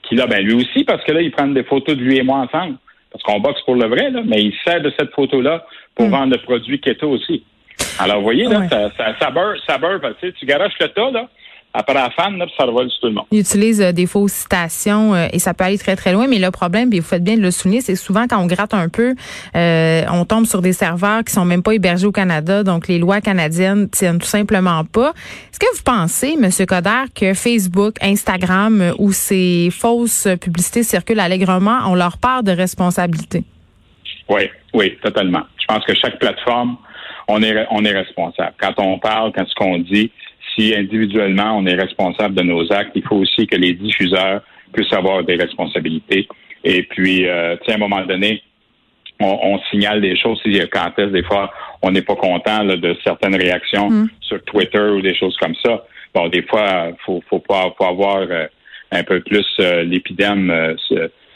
qui 0.04 0.16
là, 0.16 0.28
ben 0.28 0.44
lui 0.44 0.54
aussi, 0.54 0.84
parce 0.84 1.04
que 1.04 1.12
là, 1.12 1.22
ils 1.22 1.32
prennent 1.32 1.54
des 1.54 1.64
photos 1.64 1.96
de 1.98 2.02
lui 2.02 2.18
et 2.18 2.24
moi 2.24 2.38
ensemble 2.38 2.78
parce 3.12 3.24
qu'on 3.24 3.40
boxe 3.40 3.62
pour 3.62 3.76
le 3.76 3.88
vrai, 3.88 4.12
là, 4.12 4.22
mais 4.26 4.44
il 4.44 4.54
sert 4.66 4.82
de 4.82 4.92
cette 5.00 5.14
photo-là 5.14 5.66
pour 5.96 6.08
hmm. 6.08 6.12
vendre 6.12 6.34
le 6.34 6.42
produit 6.44 6.82
keto 6.82 7.10
aussi. 7.10 7.44
Alors, 7.98 8.18
vous 8.18 8.24
voyez, 8.24 8.44
là, 8.44 8.68
ça, 8.68 8.92
ça, 8.98 9.16
ça 9.18 9.32
beurre, 9.32 9.56
ça 9.66 9.78
beurre, 9.78 10.02
tu 10.20 10.28
sais, 10.28 10.34
tu 10.34 10.46
garoches 10.46 10.78
le 10.82 10.90
tas, 10.90 11.12
là, 11.12 11.30
après 11.76 11.94
la 11.94 12.10
fan, 12.10 12.38
là, 12.38 12.46
ça 12.58 12.64
revole 12.64 12.90
sur 12.90 13.02
tout 13.02 13.08
le 13.08 13.14
monde. 13.14 13.26
Il 13.32 13.40
utilise 13.40 13.82
euh, 13.82 13.92
des 13.92 14.06
fausses 14.06 14.32
citations 14.32 15.14
euh, 15.14 15.28
et 15.34 15.40
ça 15.40 15.54
peut 15.54 15.66
aller 15.66 15.78
très, 15.78 15.96
très 15.96 16.14
loin. 16.14 16.28
Mais 16.28 16.40
le 16.40 16.50
problème, 16.52 16.90
puis 16.90 17.00
vous 17.00 17.06
faites 17.06 17.24
bien 17.24 17.36
de 17.36 17.42
le 17.42 17.52
souligner, 17.52 17.82
c'est 17.82 17.96
souvent 17.96 18.28
quand 18.28 18.42
on 18.42 18.46
gratte 18.46 18.74
un 18.74 18.88
peu, 18.88 19.14
euh, 19.56 20.04
on 20.12 20.26
tombe 20.26 20.46
sur 20.46 20.62
des 20.62 20.74
serveurs 20.74 21.24
qui 21.24 21.34
sont 21.34 21.46
même 21.46 21.64
pas 21.64 21.74
hébergés 21.74 22.08
au 22.08 22.12
Canada. 22.12 22.64
Donc, 22.64 22.88
les 22.88 22.98
lois 22.98 23.20
canadiennes 23.20 23.90
tiennent 23.90 24.20
tout 24.20 24.26
simplement 24.26 24.84
pas. 24.86 25.14
Est-ce 25.52 25.60
que 25.60 25.76
vous 25.76 25.84
pensez, 25.84 26.38
M. 26.42 26.50
Coder, 26.66 27.12
que 27.14 27.34
Facebook, 27.34 27.96
Instagram 28.02 28.94
ou 28.98 29.12
ces 29.12 29.70
fausses 29.72 30.28
publicités 30.40 30.84
circulent 30.84 31.20
allègrement 31.20 31.90
ont 31.90 31.96
leur 31.96 32.18
part 32.18 32.44
de 32.44 32.52
responsabilité? 32.52 33.44
Oui, 34.30 34.50
oui, 34.74 34.98
totalement. 35.04 35.44
Je 35.68 35.74
pense 35.74 35.86
que 35.86 35.96
chaque 35.96 36.20
plateforme, 36.20 36.78
on 37.28 37.42
est, 37.42 37.66
on 37.72 37.84
est 37.84 37.92
responsable. 37.92 38.54
Quand 38.60 38.74
on 38.78 39.00
parle, 39.00 39.32
quand 39.34 39.48
ce 39.48 39.56
qu'on 39.56 39.80
dit, 39.80 40.12
si 40.56 40.76
individuellement 40.76 41.58
on 41.58 41.66
est 41.66 41.76
responsable 41.76 42.36
de 42.36 42.44
nos 42.44 42.72
actes, 42.72 42.92
il 42.96 43.04
faut 43.04 43.16
aussi 43.16 43.48
que 43.48 43.56
les 43.56 43.74
diffuseurs 43.74 44.42
puissent 44.74 44.94
avoir 44.94 45.24
des 45.24 45.36
responsabilités. 45.36 46.28
Et 46.64 46.84
puis, 46.84 47.28
euh, 47.28 47.56
à 47.56 47.74
un 47.74 47.78
moment 47.78 48.06
donné, 48.06 48.44
on, 49.20 49.60
signale 49.72 50.02
des 50.02 50.18
choses. 50.18 50.40
Si 50.44 50.60
quand 50.72 50.92
est 51.00 51.08
des 51.08 51.24
fois, 51.24 51.52
on 51.82 51.92
n'est 51.92 52.02
pas 52.02 52.16
content 52.16 52.64
de 52.66 52.96
certaines 53.04 53.36
réactions 53.36 53.90
mm. 53.90 54.10
sur 54.22 54.44
Twitter 54.44 54.80
ou 54.80 55.02
des 55.02 55.16
choses 55.16 55.36
comme 55.38 55.56
ça. 55.64 55.86
Bon, 56.14 56.28
des 56.28 56.44
fois, 56.44 56.90
faut 57.06 57.24
faut 57.30 57.40
pas 57.40 57.74
faut 57.78 57.86
avoir 57.86 58.22
euh, 58.30 58.46
un 58.92 59.04
peu 59.04 59.22
plus 59.22 59.46
euh, 59.60 59.84
l'épidème 59.84 60.76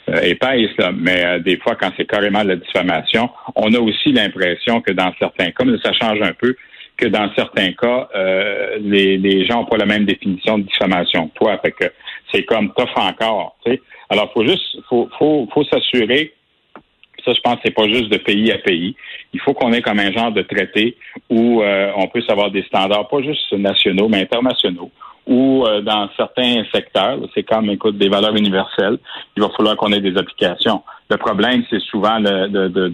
euh, 0.10 0.22
épaisse, 0.22 0.72
mais 0.96 1.40
des 1.42 1.58
fois, 1.58 1.76
quand 1.76 1.92
c'est 1.98 2.06
carrément 2.06 2.44
la 2.44 2.56
diffamation, 2.56 3.30
on 3.56 3.74
a 3.74 3.80
aussi 3.80 4.12
l'impression 4.12 4.82
que 4.82 4.92
dans 4.92 5.14
certains 5.20 5.52
cas, 5.52 5.66
mais 5.66 5.78
ça 5.84 5.94
change 5.94 6.22
un 6.22 6.34
peu, 6.34 6.56
que 7.00 7.08
dans 7.08 7.34
certains 7.34 7.72
cas, 7.72 8.10
euh, 8.14 8.78
les, 8.82 9.18
les, 9.18 9.46
gens 9.46 9.62
n'ont 9.62 9.66
pas 9.66 9.78
la 9.78 9.86
même 9.86 10.06
définition 10.06 10.60
de 10.60 10.64
diffamation 10.64 11.30
que 11.30 11.34
toi. 11.36 11.58
Fait 11.60 11.72
que 11.72 11.86
c'est 12.32 12.44
comme 12.44 12.74
tough 12.74 12.90
encore. 12.98 13.56
Tu 13.66 13.72
sais. 13.72 13.82
Alors, 14.10 14.32
faut 14.34 14.46
juste, 14.46 14.78
faut, 14.90 15.10
faut, 15.18 15.48
faut 15.54 15.64
s'assurer. 15.64 16.34
Ça, 17.24 17.34
je 17.34 17.40
pense, 17.42 17.58
c'est 17.64 17.74
pas 17.74 17.88
juste 17.88 18.10
de 18.10 18.18
pays 18.18 18.52
à 18.52 18.58
pays. 18.58 18.96
Il 19.34 19.40
faut 19.42 19.54
qu'on 19.54 19.72
ait 19.74 19.82
comme 19.82 20.00
un 20.00 20.12
genre 20.12 20.32
de 20.32 20.42
traité 20.42 20.98
où 21.30 21.62
euh, 21.62 21.92
on 21.96 22.08
puisse 22.08 22.30
avoir 22.30 22.52
des 22.52 22.64
standards, 22.64 23.08
pas 23.08 23.22
juste 23.22 23.52
nationaux, 23.54 24.08
mais 24.10 24.22
internationaux. 24.22 24.92
Ou 25.30 25.64
euh, 25.64 25.82
dans 25.82 26.10
certains 26.18 26.64
secteurs, 26.74 27.20
c'est 27.36 27.44
comme, 27.44 27.70
écoute, 27.70 28.00
des 28.00 28.10
valeurs 28.10 28.36
universelles. 28.36 28.98
Il 29.38 29.44
va 29.44 29.50
falloir 29.56 29.78
qu'on 29.78 29.92
ait 29.92 30.02
des 30.02 30.18
applications. 30.18 30.82
Le 31.08 31.18
problème, 31.18 31.64
c'est 31.70 31.82
souvent 31.84 32.20
de, 32.20 32.48
de, 32.48 32.68
de, 32.68 32.88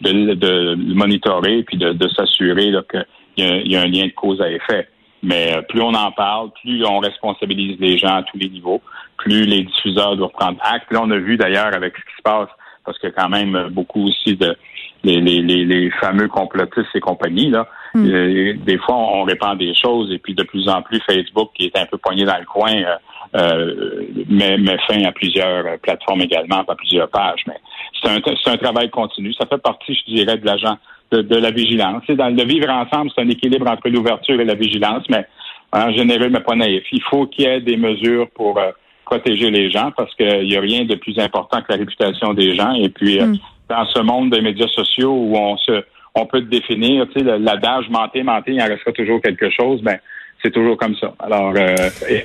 de, 0.00 0.34
de, 0.34 0.74
monitorer 0.94 1.62
puis 1.62 1.76
de, 1.76 1.92
de 1.92 2.08
s'assurer 2.08 2.72
que 2.88 2.98
il 3.36 3.70
y, 3.70 3.76
a, 3.76 3.82
un 3.82 3.86
lien 3.86 4.06
de 4.06 4.12
cause 4.12 4.40
à 4.40 4.50
effet. 4.50 4.88
Mais 5.22 5.54
euh, 5.54 5.62
plus 5.62 5.82
on 5.82 5.92
en 5.92 6.10
parle, 6.12 6.50
plus 6.62 6.82
on 6.86 7.00
responsabilise 7.00 7.78
les 7.78 7.98
gens 7.98 8.16
à 8.16 8.22
tous 8.22 8.38
les 8.38 8.48
niveaux, 8.48 8.80
plus 9.18 9.44
les 9.44 9.64
diffuseurs 9.64 10.16
doivent 10.16 10.30
prendre 10.30 10.58
acte. 10.62 10.90
Là, 10.90 11.00
on 11.02 11.10
a 11.10 11.18
vu 11.18 11.36
d'ailleurs 11.36 11.74
avec 11.74 11.94
ce 11.96 12.00
qui 12.00 12.16
se 12.16 12.22
passe, 12.22 12.48
parce 12.84 12.98
qu'il 12.98 13.10
y 13.10 13.12
a 13.12 13.22
quand 13.22 13.28
même 13.28 13.68
beaucoup 13.70 14.06
aussi 14.06 14.36
de 14.36 14.56
les, 15.04 15.20
les, 15.20 15.64
les, 15.64 15.90
fameux 16.00 16.28
complotistes 16.28 16.94
et 16.94 17.00
compagnies. 17.00 17.50
Là. 17.50 17.66
Hmm. 17.94 18.06
Euh, 18.06 18.54
des 18.64 18.78
fois, 18.78 18.96
on, 18.96 19.22
répand 19.24 19.56
des 19.56 19.74
choses 19.74 20.12
et 20.12 20.18
puis 20.18 20.34
de 20.34 20.42
plus 20.42 20.68
en 20.68 20.82
plus, 20.82 21.00
Facebook, 21.06 21.50
qui 21.54 21.66
est 21.66 21.78
un 21.78 21.86
peu 21.86 21.98
poigné 21.98 22.24
dans 22.24 22.38
le 22.38 22.46
coin, 22.46 22.74
euh, 22.74 22.96
euh 23.36 24.02
met, 24.28 24.56
met, 24.58 24.76
fin 24.88 25.02
à 25.04 25.12
plusieurs 25.12 25.78
plateformes 25.80 26.22
également, 26.22 26.64
à 26.66 26.74
plusieurs 26.74 27.08
pages. 27.08 27.42
Mais 27.46 27.56
c'est 28.02 28.10
un, 28.10 28.20
c'est 28.42 28.50
un 28.50 28.56
travail 28.56 28.90
continu. 28.90 29.32
Ça 29.34 29.46
fait 29.46 29.62
partie, 29.62 29.94
je 29.94 30.14
dirais, 30.14 30.38
de 30.38 30.46
l'agent 30.46 30.78
de, 31.22 31.36
la 31.36 31.50
vigilance. 31.50 32.02
dans 32.08 32.28
le 32.28 32.44
vivre 32.44 32.70
ensemble, 32.70 33.10
c'est 33.14 33.22
un 33.22 33.28
équilibre 33.28 33.70
entre 33.70 33.88
l'ouverture 33.88 34.40
et 34.40 34.44
la 34.44 34.54
vigilance, 34.54 35.04
mais 35.08 35.26
en 35.72 35.92
général, 35.92 36.30
mais 36.30 36.40
pas 36.40 36.54
naïf. 36.54 36.84
Il 36.92 37.02
faut 37.02 37.26
qu'il 37.26 37.44
y 37.44 37.48
ait 37.48 37.60
des 37.60 37.76
mesures 37.76 38.28
pour 38.34 38.58
euh, 38.58 38.70
protéger 39.04 39.50
les 39.50 39.70
gens 39.70 39.90
parce 39.96 40.14
qu'il 40.14 40.48
n'y 40.48 40.56
a 40.56 40.60
rien 40.60 40.84
de 40.84 40.94
plus 40.94 41.18
important 41.18 41.60
que 41.62 41.72
la 41.72 41.78
réputation 41.78 42.32
des 42.32 42.56
gens. 42.56 42.72
Et 42.74 42.88
puis, 42.88 43.20
euh, 43.20 43.26
mm. 43.26 43.38
Dans 43.68 43.86
ce 43.86 44.00
monde 44.00 44.30
des 44.30 44.40
médias 44.40 44.68
sociaux 44.68 45.12
où 45.12 45.36
on 45.36 45.56
se 45.58 45.84
on 46.14 46.26
peut 46.26 46.42
définir, 46.42 47.06
tu 47.08 47.20
sais, 47.20 47.38
l'adage 47.38 47.88
mentir, 47.88 48.24
mentir, 48.24 48.54
il 48.54 48.62
en 48.62 48.66
restera 48.66 48.92
toujours 48.92 49.20
quelque 49.20 49.50
chose. 49.50 49.82
Ben, 49.82 49.98
c'est 50.42 50.52
toujours 50.52 50.76
comme 50.76 50.94
ça. 50.96 51.14
Alors, 51.18 51.52
euh, 51.56 51.74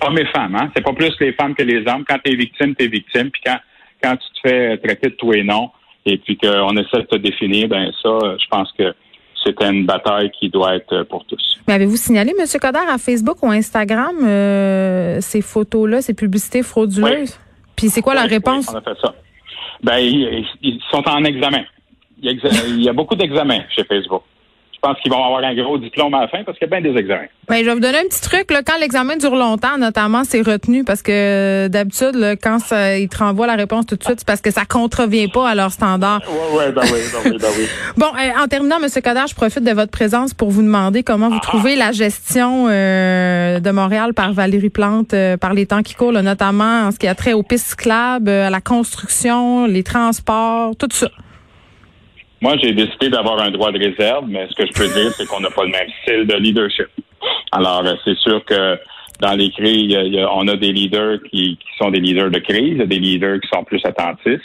hommes 0.02 0.20
et 0.20 0.26
femmes, 0.26 0.56
hein, 0.56 0.70
c'est 0.76 0.84
pas 0.84 0.94
plus 0.94 1.14
les 1.20 1.34
femmes 1.34 1.56
que 1.56 1.64
les 1.64 1.80
hommes. 1.88 2.04
Quand 2.08 2.18
tu 2.24 2.32
es 2.32 2.36
victime, 2.36 2.76
tu 2.76 2.86
es 2.86 2.88
victime. 2.88 3.32
Puis 3.32 3.42
quand, 3.46 3.58
quand 4.04 4.16
tu 4.18 4.42
te 4.42 4.48
fais 4.48 4.78
traiter 4.78 5.10
de 5.10 5.16
tout 5.16 5.34
et 5.34 5.44
non, 5.44 5.72
et 6.06 6.18
puis 6.18 6.38
qu'on 6.38 6.76
essaie 6.78 6.98
de 6.98 7.08
te 7.08 7.16
définir, 7.16 7.68
ben 7.68 7.92
ça, 8.02 8.10
je 8.38 8.48
pense 8.50 8.72
que 8.78 8.94
c'est 9.44 9.60
une 9.64 9.86
bataille 9.86 10.30
qui 10.32 10.50
doit 10.50 10.76
être 10.76 11.04
pour 11.04 11.26
tous. 11.26 11.60
Mais 11.68 11.76
avez-vous 11.76 11.96
signalé, 11.96 12.34
M. 12.38 12.46
Coder, 12.60 12.80
à 12.90 12.98
Facebook 12.98 13.42
ou 13.42 13.50
Instagram 13.50 14.16
euh, 14.24 15.18
ces 15.22 15.42
photos-là, 15.42 16.02
ces 16.02 16.14
publicités 16.14 16.62
frauduleuses? 16.62 17.40
Puis 17.76 17.88
c'est 17.88 18.02
quoi 18.02 18.14
la 18.14 18.24
réponse? 18.24 18.70
on 18.72 18.78
a 18.78 18.82
fait 18.82 19.00
ça. 19.02 19.16
Ben, 19.82 19.98
ils, 19.98 20.80
sont 20.92 21.08
en 21.08 21.24
examen. 21.24 21.64
Il 22.22 22.84
y 22.84 22.90
a 22.90 22.94
beaucoup 22.94 23.16
d'examens 23.16 23.64
chez 23.70 23.84
Facebook 23.84 24.24
je 24.82 24.88
pense 24.88 25.00
qu'ils 25.02 25.12
vont 25.12 25.24
avoir 25.24 25.44
un 25.44 25.54
gros 25.56 25.78
diplôme 25.78 26.14
à 26.14 26.22
la 26.22 26.28
fin 26.30 26.44
parce 26.46 26.58
qu'il 26.58 26.70
y 26.70 26.74
a 26.74 26.80
bien 26.80 26.90
des 26.90 26.98
examens. 26.98 27.28
Ben, 27.50 27.58
je 27.58 27.66
vais 27.66 27.74
vous 27.74 27.82
donner 27.82 27.98
un 27.98 28.04
petit 28.04 28.22
truc. 28.22 28.50
Là, 28.50 28.62
quand 28.66 28.78
l'examen 28.80 29.18
dure 29.18 29.36
longtemps, 29.36 29.78
notamment, 29.78 30.24
c'est 30.24 30.42
retenu 30.42 30.86
parce 30.86 31.02
que 31.02 31.68
d'habitude, 31.68 32.16
quand 32.42 32.60
ça, 32.60 32.98
ils 32.98 33.10
te 33.10 33.18
renvoient 33.18 33.48
la 33.48 33.56
réponse 33.56 33.88
tout 33.88 33.98
de 33.98 34.04
suite, 34.04 34.20
c'est 34.20 34.28
parce 34.28 34.40
que 34.40 34.52
ça 34.52 34.64
contrevient 34.64 35.28
pas 35.28 35.50
à 35.50 35.56
leur 35.56 35.72
standard. 35.72 36.22
Oui, 36.30 36.58
ouais, 36.58 36.72
ben 36.72 36.82
oui, 36.86 37.00
ben 37.12 37.32
oui, 37.32 37.38
ben 37.42 37.48
oui. 37.58 37.68
bon, 37.98 38.06
euh, 38.08 38.42
en 38.44 38.48
terminant, 38.48 38.78
M. 38.78 38.88
Coder, 39.04 39.26
je 39.30 39.36
profite 39.36 39.64
de 39.64 39.72
votre 39.72 39.92
présence 39.92 40.34
pour 40.34 40.50
vous 40.50 40.62
demander 40.62 41.04
comment 41.04 41.28
vous 41.28 41.40
ah. 41.42 41.48
trouvez 41.48 41.76
la 41.76 41.92
gestion 41.92 42.68
euh, 42.70 43.60
de 43.60 43.72
Montréal 43.72 44.14
par 44.14 44.32
Valérie 44.32 44.70
Plante 44.70 45.14
euh, 45.14 45.36
par 45.36 45.54
les 45.54 45.66
temps 45.66 45.84
qui 45.84 45.96
courent, 45.96 46.14
notamment 46.14 46.88
en 46.88 46.92
ce 46.92 47.00
qui 47.00 47.08
a 47.08 47.16
trait 47.16 47.34
aux 47.34 47.44
pistes 47.44 47.76
clubs, 47.76 48.30
à 48.30 48.50
la 48.50 48.62
construction, 48.62 49.66
les 49.66 49.84
transports, 49.84 50.76
tout 50.78 50.88
ça. 50.92 51.10
Moi, 52.42 52.56
j'ai 52.62 52.72
décidé 52.72 53.10
d'avoir 53.10 53.40
un 53.42 53.52
droit 53.52 53.72
de 53.72 53.80
réserve, 53.80 54.26
mais 54.28 54.48
ce 54.50 54.56
que 54.56 54.66
je 54.66 54.72
peux 54.72 54.88
dire, 54.88 55.12
c'est 55.12 55.28
qu'on 55.28 55.42
n'a 55.42 55.50
pas 55.50 55.66
le 55.66 55.72
même 55.72 55.90
style 56.02 56.26
de 56.26 56.36
leadership. 56.36 56.88
Alors, 57.52 57.86
euh, 57.86 57.96
c'est 58.06 58.18
sûr 58.18 58.44
que 58.46 58.78
dans 59.20 59.34
les 59.34 59.50
crises, 59.52 59.98
on 60.32 60.48
a 60.48 60.56
des 60.56 60.72
leaders 60.72 61.20
qui, 61.30 61.58
qui, 61.58 61.68
sont 61.78 61.92
des 61.92 62.00
leaders 62.00 62.32
de 62.32 62.40
crise, 62.40 62.76
il 62.76 62.78
y 62.78 62.82
a 62.82 62.86
des 62.86 63.00
leaders 63.00 63.42
qui 63.42 63.50
sont 63.50 63.66
plus 63.66 63.82
attentifs, 63.84 64.42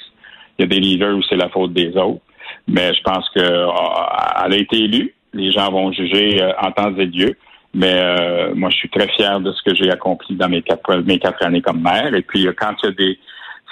il 0.58 0.62
y 0.62 0.64
a 0.64 0.66
des 0.66 0.80
leaders 0.80 1.16
où 1.16 1.22
c'est 1.22 1.36
la 1.36 1.48
faute 1.48 1.72
des 1.72 1.96
autres. 1.96 2.20
Mais 2.66 2.92
je 2.94 3.02
pense 3.02 3.28
qu'elle 3.30 3.44
euh, 3.44 3.70
a 3.70 4.48
été 4.50 4.76
élue. 4.76 5.14
Les 5.32 5.52
gens 5.52 5.70
vont 5.70 5.92
juger 5.92 6.42
euh, 6.42 6.52
en 6.60 6.72
temps 6.72 6.94
et 6.96 7.06
lieu. 7.06 7.36
Mais 7.76 8.54
moi, 8.54 8.70
je 8.70 8.76
suis 8.76 8.88
très 8.88 9.08
fier 9.08 9.40
de 9.40 9.50
ce 9.50 9.60
que 9.64 9.74
j'ai 9.74 9.90
accompli 9.90 10.36
dans 10.36 10.48
mes 10.48 10.62
quatre, 10.62 10.94
mes 10.98 11.18
quatre 11.18 11.44
années 11.44 11.60
comme 11.60 11.82
maire. 11.82 12.14
Et 12.14 12.22
puis, 12.22 12.46
quand 12.56 12.72
il 12.84 12.86
y 12.86 12.88
a 12.88 12.92
des... 12.92 13.18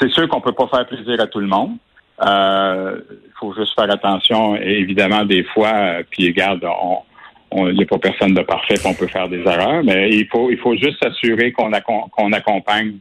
C'est 0.00 0.10
sûr 0.10 0.28
qu'on 0.28 0.40
peut 0.40 0.50
pas 0.50 0.66
faire 0.66 0.84
plaisir 0.88 1.20
à 1.20 1.28
tout 1.28 1.38
le 1.38 1.46
monde. 1.46 1.76
Il 2.24 2.28
euh, 2.28 3.00
faut 3.40 3.52
juste 3.54 3.74
faire 3.74 3.90
attention, 3.90 4.56
évidemment, 4.56 5.24
des 5.24 5.42
fois, 5.42 5.72
euh, 5.74 6.02
puis 6.08 6.28
regarde, 6.28 6.64
on, 6.64 7.68
il 7.68 7.74
n'y 7.74 7.82
a 7.82 7.86
pas 7.86 7.98
personne 7.98 8.32
de 8.32 8.42
parfait, 8.42 8.76
on 8.86 8.94
peut 8.94 9.08
faire 9.08 9.28
des 9.28 9.40
erreurs, 9.40 9.82
mais 9.84 10.08
il 10.10 10.26
faut, 10.28 10.50
il 10.50 10.58
faut 10.58 10.76
juste 10.76 11.02
s'assurer 11.02 11.52
qu'on 11.52 11.70
qu'on 12.10 12.32
accompagne 12.32 12.94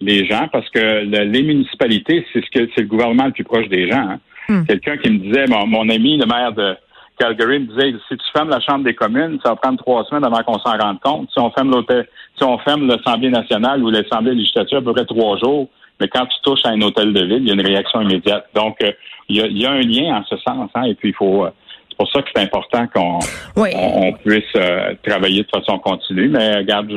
les 0.00 0.26
gens 0.26 0.48
parce 0.52 0.68
que 0.70 1.04
les 1.04 1.42
municipalités, 1.42 2.26
c'est 2.32 2.44
ce 2.44 2.50
que 2.50 2.68
c'est 2.74 2.82
le 2.82 2.88
gouvernement 2.88 3.26
le 3.26 3.32
plus 3.32 3.44
proche 3.44 3.68
des 3.68 3.88
gens. 3.88 4.08
Hein. 4.08 4.20
Hmm. 4.48 4.64
Quelqu'un 4.64 4.96
qui 4.98 5.10
me 5.10 5.18
disait, 5.18 5.46
mon, 5.46 5.88
ami, 5.88 6.18
le 6.18 6.26
maire 6.26 6.52
de 6.52 6.76
Calgary, 7.18 7.60
me 7.60 7.66
disait, 7.66 7.94
si 8.08 8.16
tu 8.16 8.24
fermes 8.34 8.50
la 8.50 8.60
Chambre 8.60 8.84
des 8.84 8.94
communes, 8.94 9.38
ça 9.42 9.50
va 9.50 9.56
prendre 9.56 9.78
trois 9.78 10.04
semaines 10.04 10.24
avant 10.24 10.42
qu'on 10.42 10.58
s'en 10.58 10.76
rende 10.76 11.00
compte. 11.00 11.30
Si 11.32 11.38
on 11.38 11.50
ferme 11.50 11.70
l'hôtel, 11.70 12.06
si 12.36 12.44
on 12.44 12.58
ferme 12.58 12.86
l'Assemblée 12.88 13.30
nationale 13.30 13.82
ou 13.82 13.90
l'Assemblée 13.90 14.34
législative, 14.34 14.78
à 14.78 14.82
peu 14.82 14.92
près 14.92 15.06
trois 15.06 15.38
jours, 15.38 15.68
mais 16.00 16.08
quand 16.08 16.26
tu 16.26 16.36
touches 16.42 16.64
à 16.64 16.70
un 16.70 16.80
hôtel 16.80 17.12
de 17.12 17.24
ville, 17.24 17.42
il 17.42 17.48
y 17.48 17.50
a 17.50 17.54
une 17.54 17.66
réaction 17.66 18.00
immédiate. 18.00 18.46
Donc, 18.54 18.76
euh, 18.82 18.92
il, 19.28 19.36
y 19.36 19.66
a, 19.66 19.70
un 19.70 19.80
lien 19.80 20.16
en 20.16 20.24
ce 20.24 20.36
sens, 20.38 20.70
hein, 20.74 20.82
et 20.84 20.94
puis 20.94 21.10
il 21.10 21.14
faut. 21.14 21.44
Euh, 21.44 21.50
c'est 21.88 21.96
pour 21.96 22.10
ça 22.10 22.22
que 22.22 22.28
c'est 22.34 22.42
important 22.42 22.86
qu'on 22.88 23.20
on, 23.56 24.12
puisse 24.14 24.42
euh, 24.56 24.94
travailler 25.06 25.44
de 25.44 25.48
façon 25.48 25.78
continue. 25.78 26.28
Mais 26.28 26.56
regarde, 26.56 26.90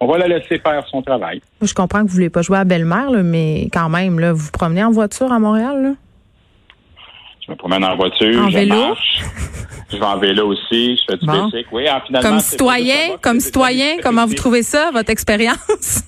on 0.00 0.06
va 0.06 0.18
la 0.18 0.28
laisser 0.28 0.58
faire 0.58 0.86
son 0.90 1.00
travail. 1.00 1.40
Je 1.62 1.72
comprends 1.72 2.00
que 2.00 2.08
vous 2.08 2.14
voulez 2.14 2.28
pas 2.28 2.42
jouer 2.42 2.58
à 2.58 2.64
belle-mère, 2.64 3.10
mais 3.24 3.68
quand 3.72 3.88
même, 3.88 4.18
là, 4.18 4.34
vous 4.34 4.40
vous 4.40 4.50
promenez 4.50 4.84
en 4.84 4.90
voiture 4.90 5.32
à 5.32 5.38
Montréal, 5.38 5.82
là? 5.82 5.90
Je 7.46 7.52
me 7.52 7.56
promène 7.56 7.84
en 7.84 7.96
voiture, 7.96 8.42
en 8.42 8.50
je 8.50 8.54
vélo? 8.54 8.74
marche. 8.74 9.22
Je 9.90 9.96
vais 9.96 10.04
en 10.04 10.18
vélo 10.18 10.48
aussi, 10.48 10.96
je 10.96 11.02
fais 11.08 11.18
du 11.18 11.26
bon. 11.26 11.50
Oui, 11.72 11.84
finalement, 12.06 12.30
comme 12.30 12.40
citoyen, 12.40 13.16
comme 13.20 13.40
citoyen, 13.40 13.96
comment 14.02 14.26
vous 14.26 14.34
trouvez 14.34 14.62
ça, 14.62 14.90
votre 14.92 15.10
expérience? 15.10 16.04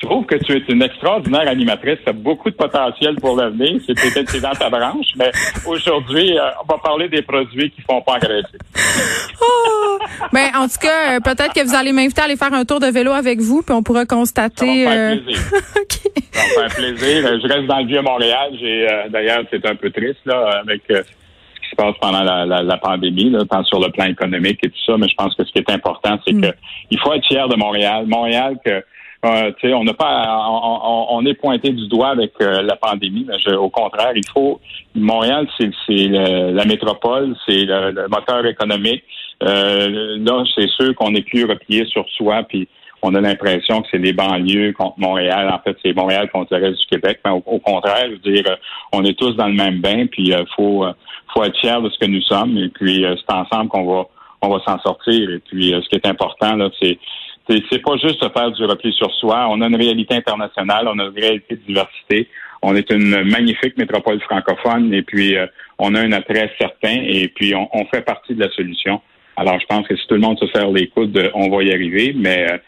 Je 0.00 0.06
trouve 0.06 0.26
que 0.26 0.36
tu 0.36 0.52
es 0.52 0.62
une 0.68 0.82
extraordinaire 0.82 1.48
animatrice. 1.48 1.98
Tu 2.04 2.10
as 2.10 2.12
beaucoup 2.12 2.50
de 2.50 2.54
potentiel 2.54 3.16
pour 3.16 3.36
l'avenir. 3.36 3.80
C'est 3.84 3.94
peut-être 3.94 4.40
dans 4.40 4.52
ta 4.52 4.70
branche, 4.70 5.06
mais 5.16 5.32
aujourd'hui, 5.66 6.38
euh, 6.38 6.50
on 6.62 6.72
va 6.72 6.78
parler 6.78 7.08
des 7.08 7.22
produits 7.22 7.70
qui 7.70 7.82
font 7.82 8.00
pas 8.02 8.12
engraisser. 8.12 8.58
Oh! 9.40 9.98
Ben, 10.32 10.50
en 10.56 10.68
tout 10.68 10.78
cas, 10.80 11.16
euh, 11.16 11.20
peut-être 11.20 11.52
que 11.52 11.66
vous 11.66 11.74
allez 11.74 11.92
m'inviter 11.92 12.20
à 12.20 12.24
aller 12.24 12.36
faire 12.36 12.52
un 12.52 12.64
tour 12.64 12.78
de 12.78 12.86
vélo 12.86 13.10
avec 13.10 13.40
vous, 13.40 13.62
puis 13.62 13.74
on 13.74 13.82
pourra 13.82 14.06
constater. 14.06 14.84
Ça 14.84 14.90
va 14.90 14.94
faire 14.94 15.12
euh, 15.12 15.16
plaisir. 15.16 15.40
Ça 16.32 16.42
va 16.42 16.68
faire 16.68 16.76
plaisir. 16.76 17.40
Je 17.42 17.52
reste 17.52 17.66
dans 17.66 17.78
le 17.78 17.86
vieux 17.86 18.02
Montréal. 18.02 18.50
J'ai 18.60 18.86
d'ailleurs, 19.10 19.42
c'est 19.50 19.66
un 19.66 19.74
peu 19.74 19.90
triste 19.90 20.20
là 20.26 20.60
avec 20.60 20.82
ce 20.88 21.00
qui 21.00 21.70
se 21.70 21.76
passe 21.76 21.94
pendant 22.00 22.22
la, 22.22 22.76
pandémie, 22.76 23.30
là, 23.30 23.44
tant 23.50 23.64
sur 23.64 23.80
le 23.80 23.90
plan 23.90 24.04
économique 24.04 24.60
et 24.62 24.68
tout 24.68 24.84
ça. 24.86 24.96
Mais 24.96 25.08
je 25.08 25.14
pense 25.16 25.34
que 25.34 25.44
ce 25.44 25.50
qui 25.50 25.58
est 25.58 25.70
important, 25.70 26.20
c'est 26.24 26.34
mm. 26.34 26.42
que 26.42 26.48
il 26.92 27.00
faut 27.00 27.12
être 27.12 27.26
fier 27.26 27.48
de 27.48 27.56
Montréal. 27.56 28.06
Montréal 28.06 28.56
que 28.64 28.84
euh, 29.24 29.50
on 29.74 29.82
n'a 29.82 29.94
pas, 29.94 30.48
on, 31.10 31.26
est 31.26 31.34
pointé 31.34 31.70
du 31.70 31.88
doigt 31.88 32.10
avec 32.10 32.34
euh, 32.40 32.62
la 32.62 32.76
pandémie. 32.76 33.26
Mais 33.26 33.54
au 33.54 33.68
contraire, 33.68 34.12
il 34.14 34.26
faut. 34.32 34.60
Montréal, 34.94 35.48
c'est 35.58 36.06
la 36.08 36.64
métropole, 36.64 37.36
c'est 37.46 37.64
le, 37.64 38.06
moteur 38.08 38.46
économique. 38.46 39.02
Euh, 39.42 40.16
là, 40.18 40.44
c'est 40.54 40.68
sûr 40.68 40.94
qu'on 40.94 41.14
est 41.14 41.22
plus 41.28 41.44
replié 41.44 41.84
sur 41.86 42.08
soi, 42.10 42.42
puis 42.44 42.68
on 43.02 43.14
a 43.14 43.20
l'impression 43.20 43.82
que 43.82 43.88
c'est 43.90 43.98
les 43.98 44.12
banlieues 44.12 44.72
contre 44.72 44.98
Montréal. 44.98 45.48
En 45.52 45.58
fait, 45.60 45.76
c'est 45.84 45.94
Montréal 45.94 46.28
contre 46.30 46.56
le 46.56 46.66
reste 46.66 46.80
du 46.80 46.86
Québec. 46.86 47.20
Mais 47.24 47.32
au, 47.32 47.58
contraire, 47.58 48.06
je 48.06 48.10
veux 48.10 48.34
dire, 48.34 48.56
on 48.92 49.04
est 49.04 49.18
tous 49.18 49.32
dans 49.32 49.46
le 49.46 49.54
même 49.54 49.80
bain, 49.80 50.06
puis 50.06 50.28
il 50.28 50.46
faut, 50.54 50.84
faut 51.34 51.44
être 51.44 51.58
fier 51.58 51.80
de 51.82 51.90
ce 51.90 51.98
que 51.98 52.06
nous 52.06 52.22
sommes. 52.22 52.56
Et 52.56 52.68
puis, 52.68 53.04
c'est 53.04 53.34
ensemble 53.34 53.68
qu'on 53.68 53.84
va, 53.84 54.06
on 54.42 54.48
va 54.48 54.60
s'en 54.64 54.78
sortir. 54.80 55.30
Et 55.30 55.38
puis, 55.38 55.70
ce 55.70 55.88
qui 55.88 55.96
est 55.96 56.06
important 56.06 56.54
là, 56.54 56.70
c'est 56.80 56.98
c'est 57.48 57.82
pas 57.82 57.96
juste 57.96 58.20
faire 58.32 58.50
du 58.50 58.64
repli 58.64 58.92
sur 58.92 59.12
soi. 59.14 59.46
On 59.50 59.60
a 59.60 59.66
une 59.66 59.76
réalité 59.76 60.14
internationale, 60.14 60.86
on 60.88 60.98
a 60.98 61.04
une 61.04 61.18
réalité 61.18 61.56
de 61.56 61.62
diversité. 61.66 62.28
On 62.60 62.74
est 62.74 62.90
une 62.90 63.22
magnifique 63.24 63.76
métropole 63.78 64.20
francophone 64.20 64.92
et 64.92 65.02
puis 65.02 65.36
euh, 65.36 65.46
on 65.78 65.94
a 65.94 66.00
un 66.00 66.12
attrait 66.12 66.50
certain 66.58 67.02
et 67.02 67.28
puis 67.28 67.54
on, 67.54 67.86
fait 67.86 68.02
partie 68.02 68.34
de 68.34 68.40
la 68.40 68.50
solution. 68.50 69.00
Alors 69.36 69.58
je 69.60 69.66
pense 69.66 69.86
que 69.86 69.96
si 69.96 70.06
tout 70.08 70.14
le 70.14 70.20
monde 70.20 70.38
se 70.38 70.46
serre 70.48 70.70
les 70.70 70.88
coudes, 70.88 71.30
on 71.34 71.48
va 71.48 71.62
y 71.62 71.72
arriver. 71.72 72.12
Mais 72.16 72.50
euh, 72.50 72.58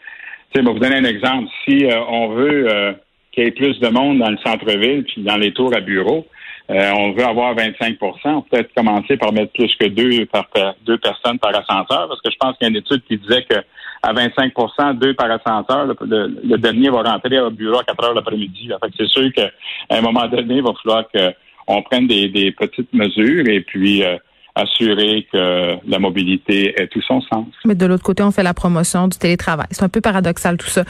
je 0.55 0.61
vous 0.61 0.79
donner 0.79 0.95
un 0.95 1.03
exemple. 1.03 1.49
Si 1.65 1.85
euh, 1.85 1.99
on 2.07 2.29
veut 2.29 2.71
euh, 2.71 2.93
qu'il 3.31 3.43
y 3.43 3.47
ait 3.47 3.51
plus 3.51 3.79
de 3.79 3.89
monde 3.89 4.19
dans 4.19 4.29
le 4.29 4.37
centre-ville 4.37 5.03
puis 5.03 5.23
dans 5.23 5.37
les 5.37 5.51
tours 5.51 5.75
à 5.75 5.81
bureaux, 5.81 6.25
on 6.69 7.11
veut 7.11 7.25
avoir 7.25 7.53
25 7.53 7.97
On 8.23 8.41
peut 8.43 8.59
être 8.59 8.73
commencer 8.73 9.17
par 9.17 9.33
mettre 9.33 9.51
plus 9.51 9.75
que 9.75 9.87
deux 9.87 10.25
par 10.27 10.47
deux 10.85 10.97
personnes 10.97 11.37
par 11.37 11.49
ascenseur, 11.53 12.07
parce 12.07 12.21
que 12.21 12.31
je 12.31 12.37
pense 12.39 12.57
qu'il 12.57 12.65
y 12.65 12.67
a 12.67 12.69
une 12.69 12.77
étude 12.77 13.03
qui 13.09 13.17
disait 13.17 13.43
que 13.43 13.57
à 14.03 14.13
25% 14.13 14.97
deux 14.97 15.13
par 15.13 15.29
ascenseur. 15.31 15.85
Le, 15.85 16.57
dernier 16.57 16.89
va 16.89 17.03
rentrer 17.03 17.39
au 17.39 17.51
bureau 17.51 17.79
à 17.79 17.83
4 17.83 18.03
heures 18.03 18.13
l'après-midi. 18.13 18.69
C'est 18.97 19.07
sûr 19.07 19.31
qu'à 19.33 19.51
un 19.89 20.01
moment 20.01 20.27
donné, 20.27 20.55
il 20.55 20.63
va 20.63 20.71
falloir 20.81 21.05
qu'on 21.09 21.81
prenne 21.83 22.07
des, 22.07 22.53
petites 22.57 22.93
mesures 22.93 23.47
et 23.47 23.61
puis 23.61 24.03
euh, 24.03 24.17
assurer 24.55 25.27
que 25.31 25.77
la 25.87 25.99
mobilité 25.99 26.73
ait 26.81 26.87
tout 26.87 27.01
son 27.01 27.21
sens. 27.21 27.47
Mais 27.65 27.75
de 27.75 27.85
l'autre 27.85 28.03
côté, 28.03 28.23
on 28.23 28.31
fait 28.31 28.43
la 28.43 28.53
promotion 28.53 29.07
du 29.07 29.17
télétravail. 29.17 29.67
C'est 29.71 29.83
un 29.83 29.89
peu 29.89 30.01
paradoxal 30.01 30.57
tout 30.57 30.67
ça. 30.67 30.83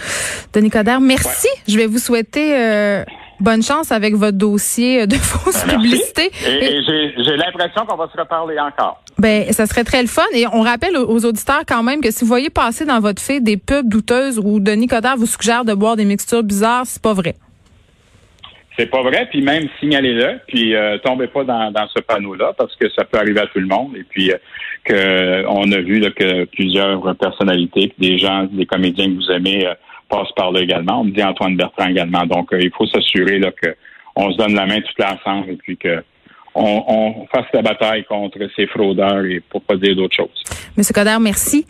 Denis 0.53 0.69
Coderre, 0.69 1.01
merci. 1.01 1.47
Je 1.67 1.77
vais 1.77 1.87
vous 1.87 1.99
souhaiter 1.99 2.55
euh, 2.57 3.03
bonne 3.41 3.63
chance 3.63 3.91
avec 3.91 4.15
votre 4.15 4.37
dossier 4.37 5.07
de 5.07 5.15
fausse 5.15 5.63
publicité. 5.63 6.31
Et, 6.45 6.81
j'ai 7.17 7.37
l'impression 7.37 7.85
qu'on 7.85 7.97
va 7.97 8.09
se 8.13 8.19
reparler 8.19 8.59
encore. 8.59 9.03
Ben, 9.17 9.51
ça 9.51 9.65
serait 9.65 9.83
très 9.83 10.01
le 10.01 10.07
fun. 10.07 10.23
Et 10.33 10.45
on 10.51 10.61
rappelle 10.61 10.97
aux 10.97 11.25
auditeurs 11.25 11.63
quand 11.67 11.83
même 11.83 12.01
que 12.01 12.11
si 12.11 12.21
vous 12.21 12.27
voyez 12.27 12.49
passer 12.49 12.85
dans 12.85 12.99
votre 12.99 13.21
feed 13.21 13.43
des 13.43 13.57
pubs 13.57 13.87
douteuses 13.87 14.39
où 14.39 14.59
Denis 14.59 14.87
Coderre 14.87 15.17
vous 15.17 15.25
suggère 15.25 15.65
de 15.65 15.73
boire 15.73 15.95
des 15.95 16.05
mixtures 16.05 16.43
bizarres, 16.43 16.85
c'est 16.85 17.01
pas 17.01 17.13
vrai. 17.13 17.35
C'est 18.77 18.89
pas 18.89 19.01
vrai, 19.01 19.27
puis 19.29 19.41
même 19.41 19.67
signalez-le, 19.79 20.39
puis 20.47 20.75
euh, 20.75 20.97
tombez 20.99 21.27
pas 21.27 21.43
dans, 21.43 21.87
ce 21.93 22.01
panneau-là 22.01 22.53
parce 22.57 22.75
que 22.77 22.89
ça 22.89 23.03
peut 23.03 23.17
arriver 23.17 23.41
à 23.41 23.47
tout 23.47 23.59
le 23.59 23.67
monde. 23.67 23.95
Et 23.97 24.03
puis 24.03 24.31
euh, 24.31 24.37
que 24.85 25.45
on 25.47 25.71
a 25.71 25.81
vu 25.81 26.01
que 26.15 26.45
plusieurs 26.45 27.15
personnalités, 27.17 27.93
des 27.99 28.17
gens, 28.17 28.45
des 28.45 28.65
comédiens 28.65 29.07
que 29.07 29.15
vous 29.15 29.31
aimez 29.31 29.67
euh, 29.67 29.73
passent 30.11 30.31
par 30.35 30.51
là 30.51 30.61
également. 30.61 31.01
On 31.01 31.05
me 31.05 31.11
dit 31.11 31.23
Antoine 31.23 31.55
Bertrand 31.55 31.87
également. 31.87 32.25
Donc 32.25 32.53
euh, 32.53 32.59
il 32.61 32.71
faut 32.77 32.85
s'assurer 32.87 33.39
là 33.39 33.51
que 33.51 33.75
on 34.15 34.31
se 34.31 34.37
donne 34.37 34.53
la 34.53 34.65
main 34.65 34.79
tout 34.81 35.03
ensemble 35.03 35.51
et 35.51 35.55
puis 35.55 35.77
que 35.77 36.03
on, 36.53 37.25
fasse 37.33 37.45
la 37.53 37.61
bataille 37.61 38.03
contre 38.03 38.37
ces 38.57 38.67
fraudeurs 38.67 39.23
et 39.23 39.39
pour 39.39 39.61
pas 39.61 39.77
dire 39.77 39.95
d'autres 39.95 40.15
choses. 40.17 40.43
Monsieur 40.75 40.93
Coder, 40.93 41.15
merci. 41.21 41.65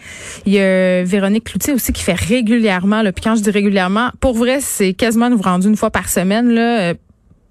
Il 0.48 0.54
y 0.54 0.60
a 0.60 1.04
Véronique 1.04 1.44
Cloutier 1.44 1.74
aussi 1.74 1.94
qui 1.94 2.04
fait 2.04 2.20
régulièrement, 2.20 3.04
là, 3.04 3.12
puis 3.12 3.24
quand 3.24 3.36
je 3.36 3.44
dis 3.44 3.52
régulièrement, 3.52 4.10
pour 4.20 4.34
vrai, 4.34 4.60
c'est 4.60 4.94
quasiment 4.94 5.30
nous 5.30 5.40
rendu 5.40 5.68
une 5.68 5.76
fois 5.76 5.92
par 5.92 6.10
semaine, 6.10 6.50
là, 6.50 6.96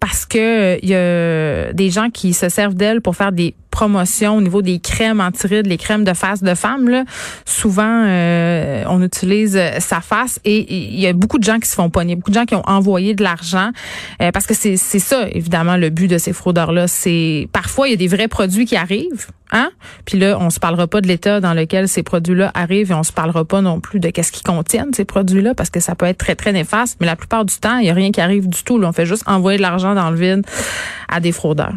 parce 0.00 0.26
que 0.26 0.82
il 0.82 0.88
y 0.88 0.94
a 0.94 1.73
des 1.73 1.90
gens 1.90 2.11
qui 2.11 2.32
se 2.32 2.49
servent 2.49 2.75
d'elle 2.75 3.00
pour 3.00 3.14
faire 3.14 3.30
des 3.30 3.54
promotions 3.80 4.37
au 4.37 4.42
niveau 4.42 4.60
des 4.60 4.78
crèmes 4.78 5.22
anti-rides, 5.22 5.66
les 5.66 5.78
crèmes 5.78 6.04
de 6.04 6.12
face 6.12 6.42
de 6.42 6.54
femme. 6.54 6.90
Là, 6.90 7.04
souvent, 7.46 8.04
euh, 8.06 8.84
on 8.88 9.02
utilise 9.02 9.58
sa 9.78 10.02
face 10.02 10.38
et 10.44 10.70
il 10.70 11.00
y 11.00 11.06
a 11.06 11.14
beaucoup 11.14 11.38
de 11.38 11.44
gens 11.44 11.58
qui 11.58 11.66
se 11.66 11.75
font 11.75 11.88
pogner, 11.88 12.14
beaucoup 12.14 12.28
de 12.28 12.34
gens 12.34 12.44
qui 12.44 12.54
ont 12.54 12.68
envoyé 12.68 13.14
de 13.14 13.22
l'argent 13.22 13.70
euh, 14.20 14.32
parce 14.32 14.46
que 14.46 14.52
c'est 14.52 14.76
ça, 14.76 15.26
évidemment, 15.32 15.78
le 15.78 15.88
but 15.88 16.08
de 16.08 16.18
ces 16.18 16.34
fraudeurs-là. 16.34 16.88
C'est 16.88 17.49
parfois 17.54 17.88
il 17.88 17.92
y 17.92 17.94
a 17.94 17.96
des 17.96 18.06
vrais 18.06 18.28
produits 18.28 18.66
qui 18.66 18.76
arrivent. 18.76 19.28
Hein? 19.50 19.70
Puis 20.04 20.18
là, 20.18 20.37
on 20.38 20.50
se 20.50 20.60
parlera 20.60 20.87
pas 20.87 21.00
de 21.00 21.08
l'état 21.08 21.40
dans 21.40 21.54
lequel 21.54 21.88
ces 21.88 22.02
produits-là 22.02 22.50
arrivent 22.52 22.90
et 22.90 22.94
on 22.94 23.02
se 23.02 23.12
parlera 23.12 23.46
pas 23.46 23.62
non 23.62 23.80
plus 23.80 23.99
de 23.99 24.10
qu'est-ce 24.10 24.30
qu'ils 24.30 24.46
contiennent 24.46 24.92
ces 24.92 25.06
produits-là 25.06 25.54
parce 25.54 25.70
que 25.70 25.80
ça 25.80 25.94
peut 25.94 26.06
être 26.06 26.18
très 26.18 26.34
très 26.34 26.52
néfaste. 26.52 26.99
Mais 27.00 27.06
la 27.06 27.16
plupart 27.16 27.46
du 27.46 27.56
temps, 27.56 27.78
il 27.78 27.87
y 27.87 27.90
a 27.90 27.94
rien 27.94 28.10
qui 28.10 28.20
arrive 28.20 28.46
du 28.46 28.62
tout. 28.62 28.78
Là. 28.78 28.88
On 28.90 28.92
fait 28.92 29.06
juste 29.06 29.25
envoyer 29.26 29.56
de 29.56 29.62
l'argent 29.62 29.94
dans 29.94 30.10
le 30.10 30.16
vide 30.16 30.42
à 31.08 31.20
des 31.20 31.32
fraudeurs. 31.32 31.72